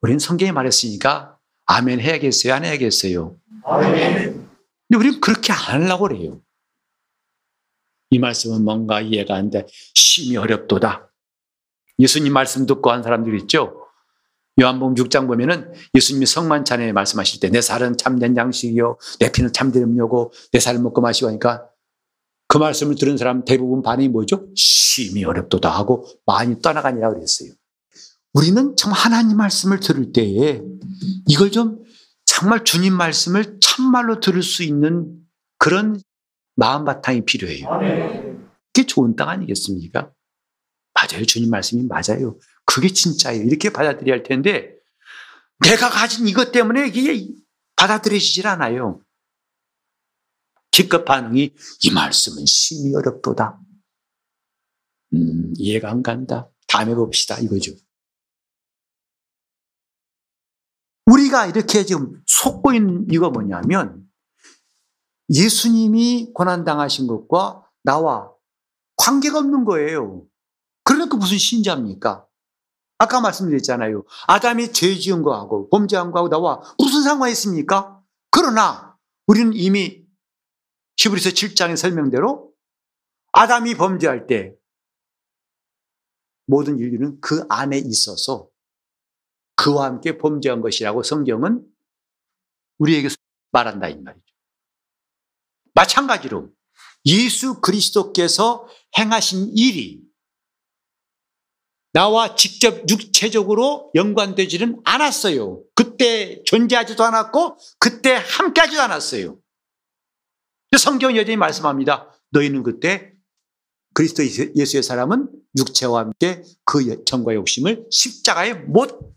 우리는 0.01 0.19
성경에 0.19 0.51
말했으니까 0.51 1.37
아멘 1.65 1.99
해야겠어요? 1.99 2.53
안 2.53 2.65
해야겠어요? 2.65 3.35
아멘. 3.63 4.40
근데 4.91 5.05
우리는 5.05 5.21
그렇게 5.21 5.53
안 5.53 5.83
하려고 5.83 6.09
그래요. 6.09 6.41
이 8.09 8.19
말씀은 8.19 8.65
뭔가 8.65 8.99
이해가 8.99 9.35
안 9.35 9.49
돼. 9.49 9.65
심히 9.95 10.35
어렵도다. 10.35 11.09
예수님 11.97 12.33
말씀 12.33 12.65
듣고 12.65 12.91
한 12.91 13.01
사람들 13.01 13.39
있죠? 13.41 13.87
요한복음 14.59 14.95
6장 14.95 15.27
보면은 15.27 15.71
예수님이 15.95 16.25
성만찬에 16.25 16.91
말씀하실 16.91 17.39
때 17.39 17.47
내 17.47 17.61
살은 17.61 17.95
참된 17.97 18.35
양식이요 18.35 18.97
내 19.19 19.31
피는 19.31 19.53
참된 19.53 19.83
음료고 19.83 20.33
내 20.51 20.59
살을 20.59 20.81
먹고 20.81 20.99
마시고 20.99 21.29
하니까 21.29 21.69
그 22.49 22.57
말씀을 22.57 22.95
들은 22.95 23.15
사람 23.15 23.45
대부분 23.45 23.81
반응이 23.81 24.09
뭐죠? 24.09 24.49
심히 24.57 25.23
어렵도다 25.23 25.69
하고 25.69 26.05
많이 26.25 26.61
떠나가니라 26.61 27.13
그랬어요. 27.13 27.51
우리는 28.33 28.75
참 28.75 28.91
하나님 28.91 29.37
말씀을 29.37 29.79
들을 29.79 30.11
때에 30.11 30.61
이걸 31.27 31.49
좀 31.49 31.81
정말 32.41 32.63
주님 32.63 32.95
말씀을 32.95 33.59
참말로 33.59 34.19
들을 34.19 34.41
수 34.41 34.63
있는 34.63 35.15
그런 35.59 36.01
마음 36.55 36.85
바탕이 36.85 37.23
필요해요. 37.23 37.67
그게 38.73 38.87
좋은 38.87 39.15
땅 39.15 39.29
아니겠습니까? 39.29 40.11
맞아요. 40.95 41.23
주님 41.27 41.51
말씀이 41.51 41.85
맞아요. 41.85 42.39
그게 42.65 42.87
진짜예요. 42.87 43.43
이렇게 43.43 43.69
받아들여야 43.71 44.15
할 44.15 44.23
텐데 44.23 44.73
내가 45.59 45.91
가진 45.91 46.27
이것 46.27 46.51
때문에 46.51 46.87
이게 46.87 47.27
받아들여지질 47.75 48.47
않아요. 48.47 49.03
기껏 50.71 51.05
반응이 51.05 51.53
이 51.83 51.91
말씀은 51.91 52.43
심히 52.47 52.95
어렵도다. 52.95 53.59
음, 55.13 55.53
이해가 55.57 55.91
안 55.91 56.01
간다. 56.01 56.49
다음에 56.67 56.95
봅시다. 56.95 57.37
이거죠. 57.37 57.73
우리가 61.11 61.45
이렇게 61.45 61.85
지금 61.85 62.21
속고 62.25 62.73
있는 62.73 63.05
이유가 63.11 63.29
뭐냐면 63.29 64.07
예수님이 65.29 66.31
고난당하신 66.33 67.07
것과 67.07 67.65
나와 67.83 68.31
관계가 68.97 69.39
없는 69.39 69.65
거예요. 69.65 70.25
그러니까 70.83 71.17
무슨 71.17 71.37
신자입니까? 71.37 72.25
아까 72.97 73.19
말씀드렸잖아요. 73.19 74.03
아담이 74.27 74.73
죄 74.73 74.95
지은 74.95 75.23
거하고 75.23 75.69
범죄한 75.69 76.11
거하고 76.11 76.29
나와 76.29 76.61
무슨 76.77 77.01
상관이 77.01 77.31
있습니까? 77.31 78.01
그러나 78.29 78.97
우리는 79.27 79.53
이미 79.53 80.05
히브리서 80.97 81.31
7장의 81.31 81.77
설명대로 81.77 82.51
아담이 83.31 83.75
범죄할 83.75 84.27
때 84.27 84.53
모든 86.45 86.77
인류는 86.77 87.19
그 87.21 87.43
안에 87.49 87.77
있어서 87.79 88.50
그와 89.61 89.85
함께 89.85 90.17
범죄한 90.17 90.59
것이라고 90.61 91.03
성경은 91.03 91.63
우리에게 92.79 93.09
말한다 93.51 93.89
이 93.89 93.95
말이죠. 93.95 94.25
마찬가지로 95.75 96.49
예수 97.05 97.61
그리스도께서 97.61 98.67
행하신 98.97 99.51
일이 99.55 100.01
나와 101.93 102.35
직접 102.35 102.89
육체적으로 102.89 103.91
연관되지는 103.93 104.81
않았어요. 104.83 105.63
그때 105.75 106.41
존재하지도 106.45 107.03
않았고 107.03 107.57
그때 107.77 108.15
함께하지도 108.15 108.81
않았어요. 108.81 109.37
성경 110.79 111.15
여전히 111.15 111.37
말씀합니다. 111.37 112.11
너희는 112.31 112.63
그때 112.63 113.13
그리스도 113.93 114.23
예수의 114.55 114.81
사람은 114.81 115.29
육체와 115.57 115.99
함께 115.99 116.41
그 116.63 117.03
정과 117.03 117.35
욕심을 117.35 117.85
십자가에 117.91 118.53
못 118.53 119.10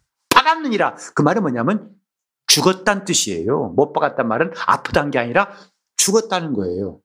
박았느니라. 0.45 0.97
그 1.15 1.23
말은 1.23 1.43
뭐냐면 1.43 1.91
죽었다는 2.47 3.05
뜻이에요. 3.05 3.73
못 3.77 3.93
박았단 3.93 4.29
말은 4.29 4.53
아프다는 4.67 5.11
게 5.11 5.19
아니라 5.19 5.53
죽었다는 5.97 6.53
거예요. 6.53 7.01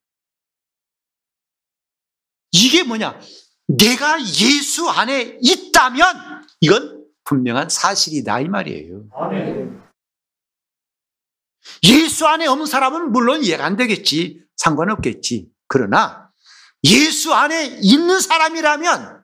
이게 2.52 2.84
뭐냐? 2.84 3.20
내가 3.68 4.20
예수 4.22 4.90
안에 4.90 5.38
있다면 5.42 6.46
이건 6.60 7.06
분명한 7.24 7.70
사실이다 7.70 8.42
이 8.42 8.50
말이에요. 8.50 9.06
예수 11.84 12.28
안에 12.28 12.48
없는 12.48 12.66
사람은 12.66 13.12
물론 13.12 13.44
이해가 13.44 13.66
안 13.66 13.76
되겠지. 13.78 14.44
상관없겠지. 14.58 15.48
그러나 15.68 16.32
예수 16.84 17.34
안에 17.34 17.78
있는 17.82 18.20
사람이라면 18.20 19.19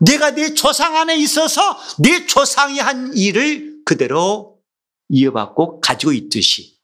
내가 0.00 0.30
내 0.30 0.54
조상 0.54 0.96
안에 0.96 1.16
있어서 1.16 1.60
내 1.98 2.26
조상이 2.26 2.78
한 2.78 3.16
일을 3.16 3.82
그대로 3.84 4.60
이어받고 5.08 5.80
가지고 5.80 6.12
있듯이 6.12 6.78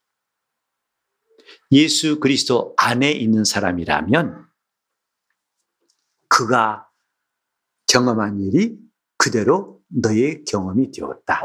예수 1.73 2.21
그리스도 2.21 2.75
안에 2.77 3.12
있는 3.12 3.45
사람이라면 3.45 4.47
그가 6.29 6.88
경험한 7.87 8.40
일이 8.40 8.77
그대로 9.17 9.81
너의 9.88 10.44
경험이 10.44 10.90
되었다. 10.90 11.42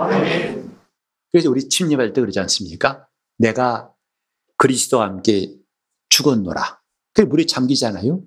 그래서 1.32 1.50
우리 1.50 1.70
침례할 1.70 2.14
때 2.14 2.22
그러지 2.22 2.40
않습니까? 2.40 3.08
내가 3.38 3.94
그리스도와 4.58 5.06
함께 5.06 5.56
죽었노라. 6.10 6.82
그 7.14 7.22
물에 7.22 7.46
잠기잖아요. 7.46 8.24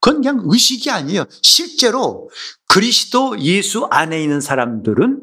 그건 0.00 0.22
그냥 0.22 0.42
의식이 0.44 0.90
아니에요. 0.90 1.24
실제로 1.42 2.30
그리스도 2.68 3.38
예수 3.40 3.86
안에 3.90 4.22
있는 4.22 4.40
사람들은 4.40 5.22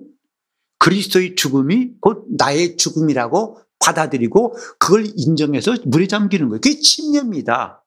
그리스도의 0.80 1.36
죽음이 1.36 1.94
곧 2.02 2.26
나의 2.38 2.78
죽음이라고 2.78 3.62
받아들이고 3.80 4.56
그걸 4.80 5.06
인정해서 5.16 5.76
물에 5.86 6.08
잠기는 6.08 6.50
거예요. 6.50 6.60
그게 6.60 6.80
침례입니다. 6.80 7.84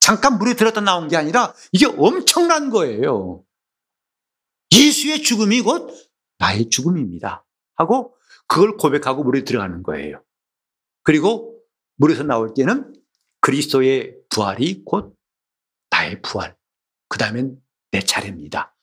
잠깐 0.00 0.38
물에 0.38 0.54
들었다 0.54 0.80
나온 0.80 1.08
게 1.08 1.16
아니라 1.16 1.54
이게 1.72 1.86
엄청난 1.86 2.70
거예요. 2.70 3.44
예수의 4.72 5.22
죽음이 5.22 5.60
곧 5.60 5.94
나의 6.38 6.70
죽음입니다. 6.70 7.44
하고 7.76 8.16
그걸 8.46 8.76
고백하고 8.76 9.22
물에 9.22 9.44
들어가는 9.44 9.82
거예요. 9.82 10.22
그리고 11.02 11.58
물에서 11.96 12.22
나올 12.22 12.54
때는 12.54 12.94
그리스도의 13.40 14.16
부활이 14.28 14.82
곧 14.84 15.14
나의 16.00 16.22
부활. 16.22 16.56
그 17.08 17.18
다음엔 17.18 17.60
내 17.90 18.00
차례입니다. 18.00 18.74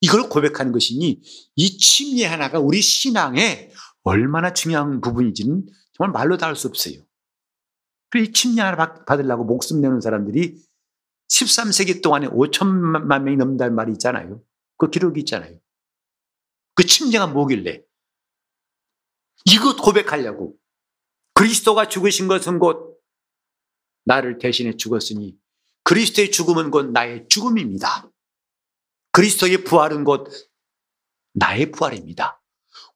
이걸 0.00 0.28
고백하는 0.28 0.72
것이니 0.72 1.20
이 1.56 1.78
침례 1.78 2.24
하나가 2.24 2.58
우리 2.58 2.80
신앙에 2.80 3.70
얼마나 4.02 4.52
중요한 4.52 5.00
부분인지는 5.00 5.66
정말 5.92 6.12
말로 6.12 6.36
다 6.36 6.46
할 6.46 6.56
수 6.56 6.68
없어요. 6.68 7.02
이 8.16 8.32
침례 8.32 8.62
하나 8.62 9.04
받으려고 9.04 9.44
목숨 9.44 9.80
내는 9.80 10.00
사람들이 10.00 10.62
13세기 11.28 12.02
동안에 12.02 12.28
5천만 12.28 13.22
명이 13.22 13.36
넘는다는 13.36 13.74
말이 13.74 13.92
있잖아요. 13.92 14.42
그 14.76 14.88
기록이 14.88 15.20
있잖아요. 15.20 15.58
그 16.74 16.86
침례가 16.86 17.26
뭐길래? 17.26 17.82
이것 19.46 19.76
고백하려고. 19.76 20.56
그리스도가 21.34 21.88
죽으신 21.88 22.28
것은 22.28 22.58
곧 22.58 23.00
나를 24.04 24.38
대신해 24.38 24.76
죽었으니 24.76 25.36
그리스도의 25.84 26.30
죽음은 26.30 26.70
곧 26.70 26.90
나의 26.90 27.26
죽음입니다. 27.28 28.10
그리스도의 29.12 29.64
부활은 29.64 30.04
곧 30.04 30.28
나의 31.34 31.70
부활입니다. 31.70 32.42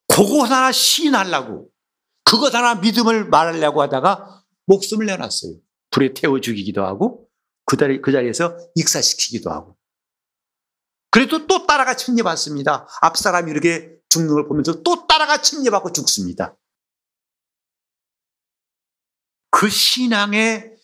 그것 0.09 0.51
하나 0.51 0.73
시인하려고 0.73 1.71
그것 2.25 2.55
하나 2.55 2.75
믿음을 2.75 3.29
말하려고 3.29 3.83
하다가 3.83 4.45
목숨을 4.67 5.07
내놨어요. 5.07 5.55
불에 5.91 6.13
태워 6.15 6.41
죽이기도 6.41 6.85
하고 6.85 7.29
그, 7.65 7.77
자리, 7.77 8.01
그 8.01 8.13
자리에서 8.13 8.57
익사시키기도 8.75 9.51
하고 9.51 9.77
그래도 11.11 11.47
또 11.47 11.67
따라가 11.67 11.95
침례받습니다. 11.95 12.87
앞사람이 13.01 13.51
이렇게 13.51 13.95
죽는 14.09 14.33
걸 14.35 14.49
보면서 14.49 14.83
또 14.83 15.07
따라가 15.07 15.41
침례받고 15.41 15.93
죽습니다. 15.93 16.57
그 19.51 19.69
신앙의 19.69 20.78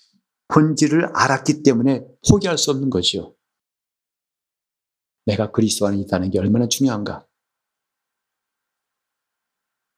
본질을 0.48 1.06
알았기 1.14 1.62
때문에 1.62 2.06
포기할 2.28 2.58
수 2.58 2.70
없는 2.70 2.90
거죠. 2.90 3.36
내가 5.26 5.50
그리스도 5.50 5.86
안에 5.86 5.98
있다는 5.98 6.30
게 6.30 6.38
얼마나 6.38 6.68
중요한가. 6.68 7.26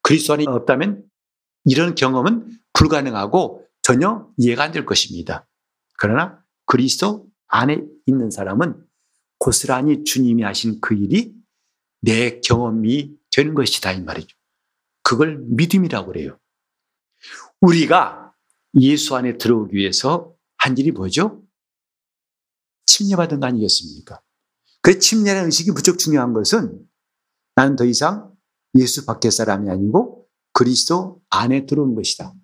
그리스도 0.02 0.34
안에 0.34 0.44
없다면 0.46 1.04
이런 1.64 1.94
경험은 1.94 2.58
불가능하고 2.72 3.66
전혀 3.82 4.30
이해가 4.36 4.64
안 4.64 4.72
될 4.72 4.86
것입니다. 4.86 5.48
그러나 5.98 6.44
그리스도 6.64 7.26
안에 7.48 7.82
있는 8.06 8.30
사람은 8.30 8.86
고스란히 9.38 10.04
주님이 10.04 10.42
하신 10.42 10.80
그 10.80 10.94
일이 10.94 11.34
내 12.00 12.40
경험이 12.40 13.16
되는 13.30 13.54
것이다 13.54 13.92
이 13.92 14.00
말이죠. 14.02 14.36
그걸 15.02 15.38
믿음이라고 15.38 16.06
그래요. 16.08 16.38
우리가 17.60 18.32
예수 18.80 19.16
안에 19.16 19.38
들어오기 19.38 19.76
위해서 19.76 20.35
한 20.66 20.76
일이 20.76 20.90
뭐죠? 20.90 21.42
침례받은 22.86 23.38
거 23.38 23.46
아니겠습니까? 23.46 24.20
그 24.82 24.98
침례라는 24.98 25.46
의식이 25.46 25.70
무척 25.70 25.96
중요한 25.96 26.32
것은 26.32 26.80
나는 27.54 27.76
더 27.76 27.84
이상 27.84 28.32
예수 28.76 29.06
밖의 29.06 29.30
사람이 29.30 29.70
아니고 29.70 30.26
그리스도 30.52 31.20
안에 31.30 31.66
들어온 31.66 31.94
것이다. 31.94 32.34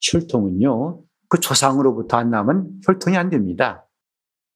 혈통은요, 0.00 1.02
그 1.28 1.40
조상으로부터 1.40 2.16
안 2.16 2.30
나면 2.30 2.80
혈통이 2.86 3.16
안 3.16 3.28
됩니다. 3.28 3.88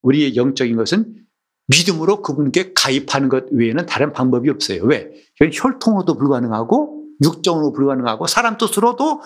우리의 0.03 0.36
영적인 0.36 0.76
것은 0.76 1.26
믿음으로 1.66 2.22
그분께 2.22 2.72
가입하는 2.72 3.28
것 3.28 3.46
외에는 3.50 3.86
다른 3.86 4.12
방법이 4.12 4.48
없어요. 4.48 4.84
왜? 4.84 5.11
혈통으로도 5.40 6.16
불가능하고 6.16 7.05
육정으로 7.24 7.72
불가능하고 7.72 8.28
사람 8.28 8.59
뜻으로도 8.59 9.22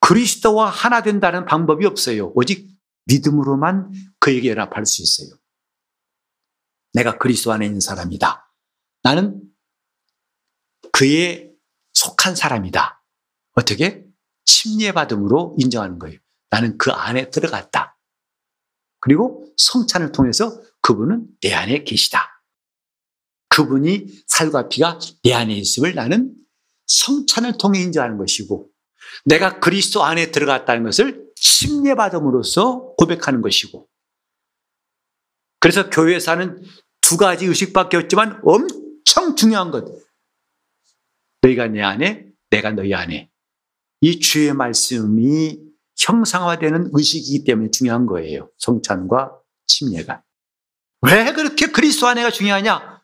그리스도와 0.00 0.70
하나 0.70 1.02
된다는 1.02 1.44
방법이 1.44 1.84
없어요. 1.86 2.32
오직 2.34 2.68
믿음으로만 3.06 3.92
그에게 4.20 4.50
연합할 4.50 4.86
수 4.86 5.02
있어요. 5.02 5.38
내가 6.92 7.18
그리스도 7.18 7.52
안에 7.52 7.66
있는 7.66 7.80
사람이다. 7.80 8.52
나는 9.02 9.42
그에 10.92 11.50
속한 11.94 12.34
사람이다. 12.34 13.04
어떻게? 13.52 14.04
침례받음으로 14.44 15.56
인정하는 15.58 15.98
거예요. 15.98 16.18
나는 16.50 16.78
그 16.78 16.90
안에 16.90 17.30
들어갔다. 17.30 17.98
그리고 19.00 19.46
성찬을 19.56 20.12
통해서 20.12 20.60
그분은 20.80 21.26
내 21.42 21.52
안에 21.52 21.84
계시다. 21.84 22.42
그분이 23.48 24.06
살과 24.26 24.68
피가 24.68 24.98
내 25.22 25.34
안에 25.34 25.54
있음을 25.54 25.94
나는 25.94 26.34
성찬을 26.86 27.58
통해 27.58 27.80
인정하는 27.80 28.16
것이고 28.18 28.70
내가 29.24 29.60
그리스도 29.60 30.04
안에 30.04 30.30
들어갔다는 30.30 30.84
것을 30.84 31.28
침례받음으로써 31.36 32.94
고백하는 32.96 33.42
것이고 33.42 33.88
그래서 35.60 35.90
교회에서 35.90 36.32
하는 36.32 36.62
두 37.00 37.16
가지 37.16 37.46
의식밖에 37.46 37.96
없지만 37.96 38.40
엄청 38.44 39.36
중요한 39.36 39.70
것 39.70 39.84
너희가 41.42 41.68
내 41.68 41.82
안에 41.82 42.26
내가 42.50 42.72
너희 42.72 42.94
안에 42.94 43.30
이 44.00 44.20
주의 44.20 44.52
말씀이 44.52 45.58
형상화되는 45.98 46.90
의식이기 46.92 47.44
때문에 47.44 47.70
중요한 47.70 48.06
거예요. 48.06 48.50
성찬과 48.58 49.36
침례가. 49.66 50.22
왜 51.02 51.32
그렇게 51.32 51.66
그리스도 51.66 52.06
안에가 52.06 52.30
중요하냐? 52.30 53.02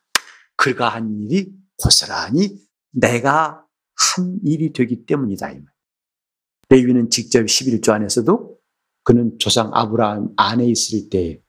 그가 0.57 0.89
한 0.89 1.21
일이 1.21 1.53
고스란히 1.77 2.57
내가 2.93 3.65
한 3.97 4.39
일이 4.45 4.73
되기 4.73 5.05
때문이다. 5.07 5.53
레위는 6.69 7.11
직접 7.11 7.43
11조 7.45 7.91
안에서도 7.91 8.59
그는 9.05 9.39
조상 9.39 9.71
아브라함 9.75 10.35
안에 10.37 10.67
있을 10.67 11.11
때 11.11 11.41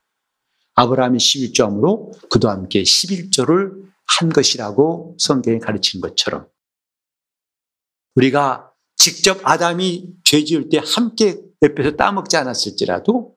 아브라함이 0.75 1.17
11조함으로 1.17 2.29
그도 2.29 2.49
함께 2.49 2.83
11조를 2.83 3.85
한 4.19 4.29
것이라고 4.29 5.15
성경에 5.19 5.59
가르치는 5.59 6.01
것처럼 6.01 6.47
우리가 8.15 8.71
직접 8.97 9.39
아담이 9.43 10.15
죄 10.23 10.43
지을 10.43 10.69
때 10.69 10.79
함께 10.83 11.41
옆에서 11.61 11.95
따먹지 11.95 12.37
않았을지라도 12.37 13.35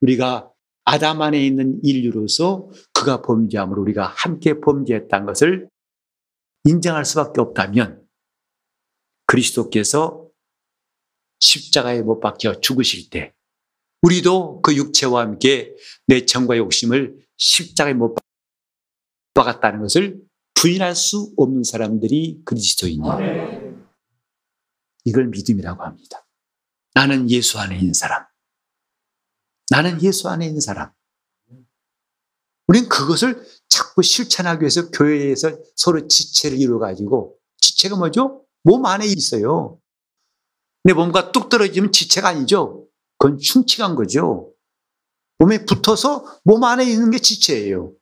우리가 0.00 0.50
아담 0.84 1.22
안에 1.22 1.44
있는 1.44 1.80
인류로서 1.82 2.68
그가 2.92 3.22
범죄함으로 3.22 3.80
우리가 3.82 4.06
함께 4.06 4.60
범죄했다는 4.60 5.26
것을 5.26 5.68
인정할 6.64 7.04
수밖에 7.04 7.40
없다면 7.40 8.06
그리스도께서 9.26 10.23
십자가에 11.44 12.00
못 12.02 12.20
박혀 12.20 12.60
죽으실 12.60 13.10
때 13.10 13.34
우리도 14.02 14.62
그 14.62 14.74
육체와 14.74 15.20
함께 15.20 15.74
내 16.06 16.24
정과 16.24 16.56
욕심을 16.56 17.18
십자가에 17.36 17.92
못 17.92 18.16
박았다는 19.34 19.80
것을 19.82 20.22
부인할 20.54 20.94
수 20.94 21.34
없는 21.36 21.64
사람들이 21.64 22.40
그리스도인입니다. 22.44 23.18
이걸 25.04 25.28
믿음이라고 25.28 25.82
합니다. 25.82 26.26
나는 26.94 27.30
예수 27.30 27.58
안에 27.58 27.78
있는 27.78 27.92
사람. 27.92 28.24
나는 29.70 30.00
예수 30.02 30.28
안에 30.28 30.46
있는 30.46 30.60
사람. 30.60 30.92
우리는 32.66 32.88
그것을 32.88 33.44
자꾸 33.68 34.02
실천하기 34.02 34.62
위해서 34.62 34.90
교회에서 34.90 35.58
서로 35.76 36.06
지체를 36.08 36.58
이루어가지고, 36.58 37.38
지체가 37.58 37.96
뭐죠? 37.96 38.46
몸 38.62 38.86
안에 38.86 39.04
있어요. 39.06 39.78
내 40.84 40.92
몸과 40.92 41.32
뚝 41.32 41.48
떨어지면 41.48 41.92
지체가 41.92 42.28
아니죠. 42.28 42.86
그건 43.18 43.38
충치간 43.38 43.94
거죠. 43.94 44.52
몸에 45.38 45.64
붙어서 45.64 46.40
몸 46.44 46.62
안에 46.64 46.84
있는 46.84 47.10
게 47.10 47.18
지체예요. 47.18 47.92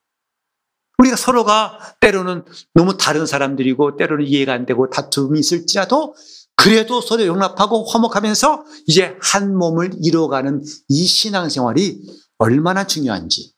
우리가 0.98 1.16
서로가 1.16 1.96
때로는 2.00 2.44
너무 2.74 2.96
다른 2.96 3.26
사람들이고 3.26 3.96
때로는 3.96 4.26
이해가 4.26 4.52
안 4.52 4.66
되고 4.66 4.90
다툼이 4.90 5.38
있을지라도 5.38 6.14
그래도 6.54 7.00
서로 7.00 7.26
용납하고 7.26 7.84
화목하면서 7.84 8.64
이제 8.86 9.16
한 9.20 9.56
몸을 9.56 9.90
이뤄가는 10.00 10.62
이 10.88 11.04
신앙생활이 11.04 12.02
얼마나 12.38 12.86
중요한지. 12.86 13.54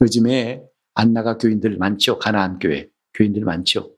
요즘에 0.00 0.62
안 0.94 1.12
나가 1.12 1.36
교인들 1.36 1.76
많죠. 1.76 2.18
가나안 2.18 2.58
교회 2.58 2.88
교인들 3.14 3.44
많죠. 3.44 3.97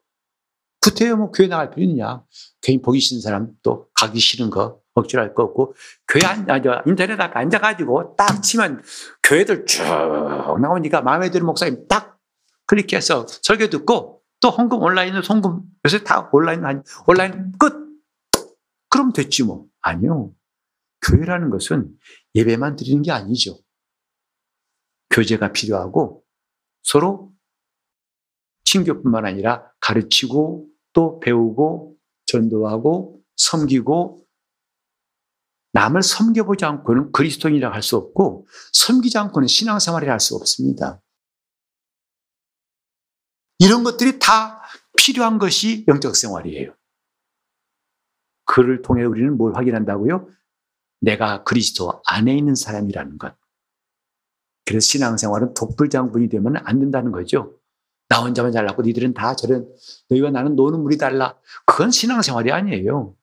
구태여 0.83 1.17
뭐 1.17 1.31
교회 1.31 1.47
나갈 1.49 1.71
필요 1.71 1.83
있냐. 1.85 2.25
괜히 2.63 2.81
보기 2.81 3.01
싫은 3.01 3.21
사람 3.21 3.53
또 3.63 3.89
가기 3.95 4.19
싫은 4.19 4.51
거 4.51 4.81
억지로 4.95 5.23
할 5.23 5.35
거 5.35 5.43
없고 5.45 5.75
교회 6.09 6.25
앉아 6.27 6.83
인터넷 6.87 7.19
앞에 7.21 7.39
앉아가지고 7.39 8.17
딱 8.17 8.43
치면 8.43 8.83
교회들 9.23 9.67
쭉 9.67 9.83
나오니까 10.61 11.03
마음에 11.03 11.31
드는 11.31 11.47
목사님 11.47 11.87
딱 11.89 12.19
클릭해서 12.67 13.27
설교 13.29 13.69
듣고 13.69 14.23
또 14.41 14.49
헌금 14.51 14.81
온라인은 14.81 15.23
송금 15.23 15.63
요새 15.85 16.03
다 16.03 16.29
온라인 16.33 16.63
온라인 17.07 17.53
끝. 17.59 17.75
그럼 18.89 19.13
됐지 19.13 19.45
뭐. 19.45 19.67
아니요. 19.83 20.33
교회라는 21.07 21.51
것은 21.51 21.91
예배만 22.35 22.77
드리는 22.77 23.03
게 23.03 23.13
아니죠. 23.13 23.59
교제가 25.11 25.53
필요하고 25.53 26.23
서로 26.83 27.33
친교뿐만 28.65 29.27
아니라 29.27 29.71
가르치고 29.81 30.69
또 30.93 31.21
배우고 31.21 31.97
전도하고 32.27 33.23
섬기고 33.37 34.27
남을 35.73 36.03
섬겨보지 36.03 36.65
않고는 36.65 37.13
그리스도인이라 37.13 37.73
할 37.73 37.83
수 37.83 37.97
없고 37.97 38.47
섬기지 38.73 39.19
않고는 39.19 39.47
신앙생활이라 39.47 40.13
할 40.13 40.21
수 40.21 40.35
없습니다. 40.37 41.01
이런 43.59 43.85
것들이 43.85 44.19
다 44.19 44.63
필요한 44.97 45.39
것이 45.39 45.85
영적 45.87 46.17
생활이에요. 46.17 46.75
그를 48.47 48.83
통해 48.83 49.05
우리는 49.05 49.37
뭘 49.37 49.55
확인한다고요? 49.55 50.29
내가 51.01 51.45
그리스도 51.45 52.03
안에 52.07 52.37
있는 52.37 52.55
사람이라는 52.55 53.19
것. 53.19 53.37
그래서 54.65 54.85
신앙생활은 54.85 55.55
독불장군이 55.55 56.29
되면 56.29 56.57
안 56.59 56.81
된다는 56.81 57.13
거죠. 57.13 57.60
나 58.11 58.21
혼자만 58.21 58.51
잘났고 58.51 58.83
니들은 58.83 59.15
다 59.15 59.37
저런 59.37 59.69
너희와 60.11 60.31
나는 60.31 60.57
노는 60.57 60.81
물이 60.81 60.99
달라. 60.99 61.37
그건 61.65 61.93
신앙생활이 61.93 62.51
아니에요. 62.51 63.15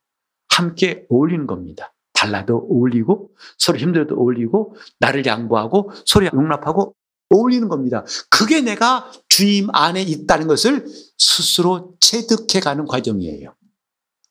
함께 0.50 1.06
어울리는 1.10 1.46
겁니다. 1.46 1.94
달라도 2.14 2.56
어울리고 2.58 3.30
서로 3.58 3.78
힘들어도 3.78 4.16
어울리고 4.16 4.76
나를 5.00 5.26
양보하고 5.26 5.92
서로 6.06 6.28
용납하고 6.34 6.96
어울리는 7.30 7.68
겁니다. 7.68 8.06
그게 8.30 8.62
내가 8.62 9.12
주님 9.28 9.68
안에 9.74 10.02
있다는 10.02 10.48
것을 10.48 10.86
스스로 11.18 11.96
체득해가는 12.00 12.86
과정이에요. 12.86 13.54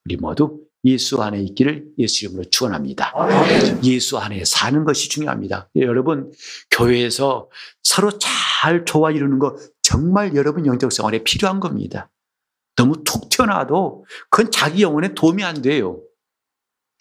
우리 0.07 0.16
모두 0.16 0.66
예수 0.84 1.20
안에 1.20 1.40
있기를 1.42 1.84
예수 1.98 2.24
이름으로 2.24 2.44
축원합니다. 2.48 3.12
예수 3.84 4.18
안에 4.18 4.44
사는 4.46 4.84
것이 4.84 5.09
중요합니다. 5.11 5.68
여러분 5.76 6.32
교회에서 6.70 7.50
서로 7.82 8.12
잘 8.18 8.84
조화 8.84 9.11
이루는 9.11 9.38
거 9.38 9.57
정말 9.87 10.34
여러분 10.34 10.66
영적 10.66 10.91
생활에 10.91 11.22
필요한 11.22 11.61
겁니다. 11.61 12.11
너무 12.74 13.05
툭 13.05 13.28
튀어나와도 13.28 14.05
그건 14.30 14.51
자기 14.51 14.82
영혼에 14.82 15.14
도움이 15.14 15.45
안 15.45 15.62
돼요. 15.62 16.01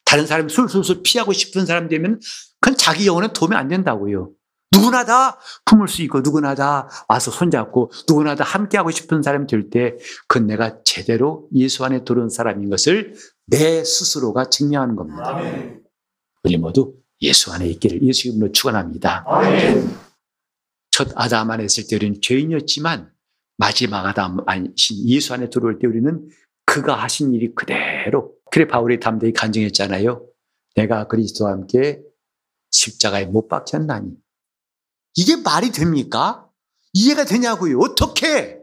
다른 0.06 0.28
사람 0.28 0.48
술술술 0.48 1.02
피하고 1.04 1.34
싶은 1.34 1.66
사람 1.66 1.88
되면 1.90 2.20
그건 2.62 2.78
자기 2.78 3.08
영혼에 3.08 3.30
도움이 3.34 3.56
안 3.56 3.70
된다고요. 3.70 4.30
누구나 4.72 5.04
다 5.04 5.40
품을 5.66 5.88
수 5.88 6.04
있고 6.04 6.22
누구나 6.22 6.54
다 6.54 6.88
와서 7.10 7.32
손잡고 7.32 7.92
누구나 8.08 8.36
다 8.36 8.44
함께하고 8.44 8.92
싶은 8.92 9.24
사람이 9.24 9.48
될 9.48 9.72
때 9.72 9.96
그건 10.28 10.46
내가 10.46 10.84
제대로 10.84 11.48
예수 11.56 11.84
안에 11.86 12.04
들어온 12.04 12.30
사람인 12.30 12.70
것을 12.70 13.16
내 13.48 13.84
스스로가 13.84 14.52
증명하는 14.52 14.96
겁니다. 14.96 15.30
아멘. 15.30 15.82
우리 16.44 16.58
모두 16.58 16.94
예수 17.24 17.52
안에 17.52 17.68
있기를 17.68 18.04
예수 18.04 18.28
이름으로 18.28 18.52
축원합니다. 18.52 19.26
첫 20.96 21.10
아담 21.16 21.52
안에 21.52 21.66
있을 21.66 21.88
때 21.90 21.98
우리는 21.98 22.22
죄인이었지만 22.22 23.12
마지막 23.58 24.06
아담이신 24.06 25.10
예수 25.10 25.34
안에 25.34 25.50
들어올 25.50 25.78
때 25.78 25.88
우리는 25.88 26.30
그가 26.66 26.96
하신 26.96 27.34
일이 27.34 27.54
그대로 27.54 28.34
그래 28.50 28.66
바울이 28.66 29.02
담대히 29.02 29.34
간증했잖아요. 29.34 30.26
내가 30.76 31.10
그리스도와 31.10 31.52
함께 31.52 32.02
십자가에 32.72 33.26
못 33.26 33.50
박혔나니 33.50 34.10
이게 35.16 35.36
말이 35.36 35.74
됩니까? 35.74 36.50
이해가 36.94 37.26
되냐고요. 37.26 37.78
어떻게? 37.80 38.62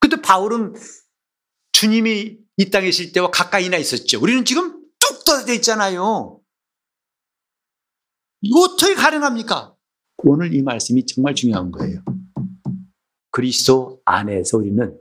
근데 0.00 0.22
바울은 0.22 0.72
주님이 1.72 2.38
이 2.56 2.70
땅에 2.70 2.88
있을 2.88 3.12
때와 3.12 3.30
가까이나 3.30 3.76
있었죠. 3.76 4.22
우리는 4.22 4.46
지금 4.46 4.72
뚝 4.98 5.24
떨어져 5.26 5.52
있잖아요. 5.52 6.40
어떻게 8.54 8.94
가능합니까? 8.94 9.73
오늘 10.26 10.54
이 10.54 10.62
말씀이 10.62 11.04
정말 11.04 11.34
중요한 11.34 11.70
거예요. 11.70 12.02
그리스도 13.30 14.00
안에서 14.06 14.56
우리는 14.56 14.98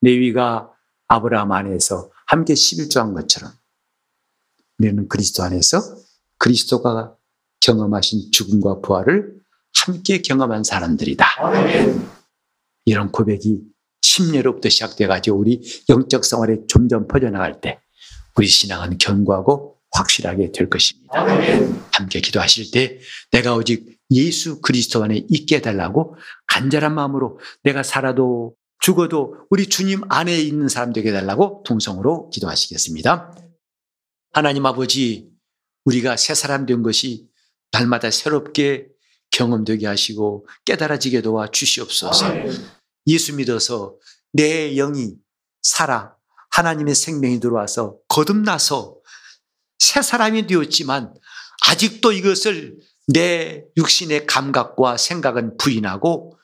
레위가 0.00 0.72
아브라함 1.06 1.52
안에서 1.52 2.10
함께 2.26 2.54
11조한 2.54 3.14
것처럼 3.14 3.52
우리는 4.78 5.06
그리스도 5.06 5.44
안에서 5.44 5.80
그리스도가 6.38 7.16
경험하신 7.60 8.32
죽음과 8.32 8.80
부활을 8.80 9.36
함께 9.76 10.20
경험한 10.22 10.64
사람들이다. 10.64 11.24
이런 12.84 13.12
고백이 13.12 13.60
침례로부터 14.00 14.68
시작돼가지고 14.68 15.38
우리 15.38 15.62
영적 15.88 16.24
생활에 16.24 16.58
점점 16.68 17.06
퍼져나갈 17.06 17.60
때 17.60 17.78
우리 18.36 18.48
신앙은 18.48 18.98
견고하고 18.98 19.78
확실하게 19.92 20.50
될 20.50 20.68
것입니다. 20.68 21.24
함께 21.92 22.20
기도하실 22.20 22.72
때 22.72 22.98
내가 23.30 23.54
오직 23.54 24.01
예수 24.12 24.60
그리스도 24.60 25.02
안에 25.02 25.26
있게 25.28 25.56
해달라고 25.56 26.16
간절한 26.46 26.94
마음으로 26.94 27.38
내가 27.62 27.82
살아도 27.82 28.54
죽어도 28.78 29.36
우리 29.50 29.68
주님 29.68 30.02
안에 30.08 30.40
있는 30.40 30.68
사람 30.68 30.92
되게 30.92 31.10
해달라고 31.10 31.62
통성으로 31.64 32.30
기도하시겠습니다. 32.30 33.34
하나님 34.32 34.66
아버지, 34.66 35.30
우리가 35.84 36.16
새 36.16 36.34
사람 36.34 36.66
된 36.66 36.82
것이 36.82 37.28
날마다 37.70 38.10
새롭게 38.10 38.88
경험되게 39.30 39.86
하시고 39.86 40.46
깨달아지게 40.64 41.22
도와 41.22 41.48
주시옵소서. 41.48 42.26
예수 43.06 43.34
믿어서 43.36 43.96
내 44.32 44.74
영이 44.74 45.14
살아 45.62 46.14
하나님의 46.50 46.94
생명이 46.94 47.40
들어와서 47.40 47.96
거듭나서 48.08 48.96
새 49.78 50.02
사람이 50.02 50.46
되었지만 50.46 51.14
아직도 51.68 52.12
이것을 52.12 52.76
내 53.12 53.64
육신의 53.76 54.26
감각과 54.26 54.96
생각은 54.96 55.56
부인하고 55.58 56.38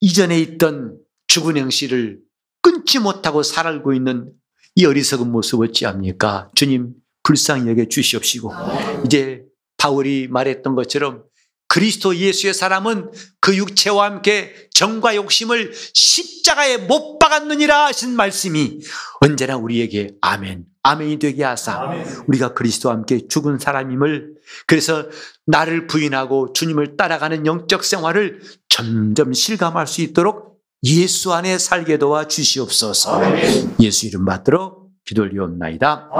이전에 0.00 0.38
있던 0.40 0.98
죽은 1.28 1.56
형씨를 1.56 2.18
끊지 2.62 2.98
못하고 2.98 3.42
살고 3.42 3.94
있는 3.94 4.32
이 4.74 4.84
어리석은 4.84 5.30
모습 5.30 5.60
어찌합니까? 5.60 6.50
주님 6.54 6.94
불쌍히 7.22 7.68
여겨 7.68 7.86
주시옵시고 7.86 8.52
이제 9.04 9.44
바울이 9.76 10.28
말했던 10.28 10.74
것처럼 10.74 11.24
그리스도 11.68 12.16
예수의 12.16 12.52
사람은 12.52 13.12
그 13.40 13.56
육체와 13.56 14.06
함께 14.06 14.68
정과 14.74 15.14
욕심을 15.14 15.72
십자가에 15.94 16.78
못 16.78 17.18
박았느니라 17.20 17.86
하신 17.86 18.16
말씀이 18.16 18.80
언제나 19.20 19.56
우리에게 19.56 20.14
아멘, 20.20 20.64
아멘이 20.82 21.20
되게 21.20 21.44
하사. 21.44 21.92
우리가 22.26 22.54
그리스도와 22.54 22.96
함께 22.96 23.28
죽은 23.28 23.60
사람임을 23.60 24.34
그래서 24.66 25.06
나를 25.46 25.86
부인하고 25.86 26.52
주님을 26.52 26.96
따라가는 26.96 27.46
영적 27.46 27.84
생활을 27.84 28.40
점점 28.68 29.32
실감할 29.32 29.86
수 29.86 30.02
있도록 30.02 30.58
예수 30.84 31.32
안에 31.32 31.58
살게 31.58 31.98
도와 31.98 32.26
주시옵소서. 32.26 33.20
예수 33.80 34.06
이름 34.06 34.24
받들어 34.24 34.76
기도 35.04 35.22
올리옵나이다. 35.22 36.10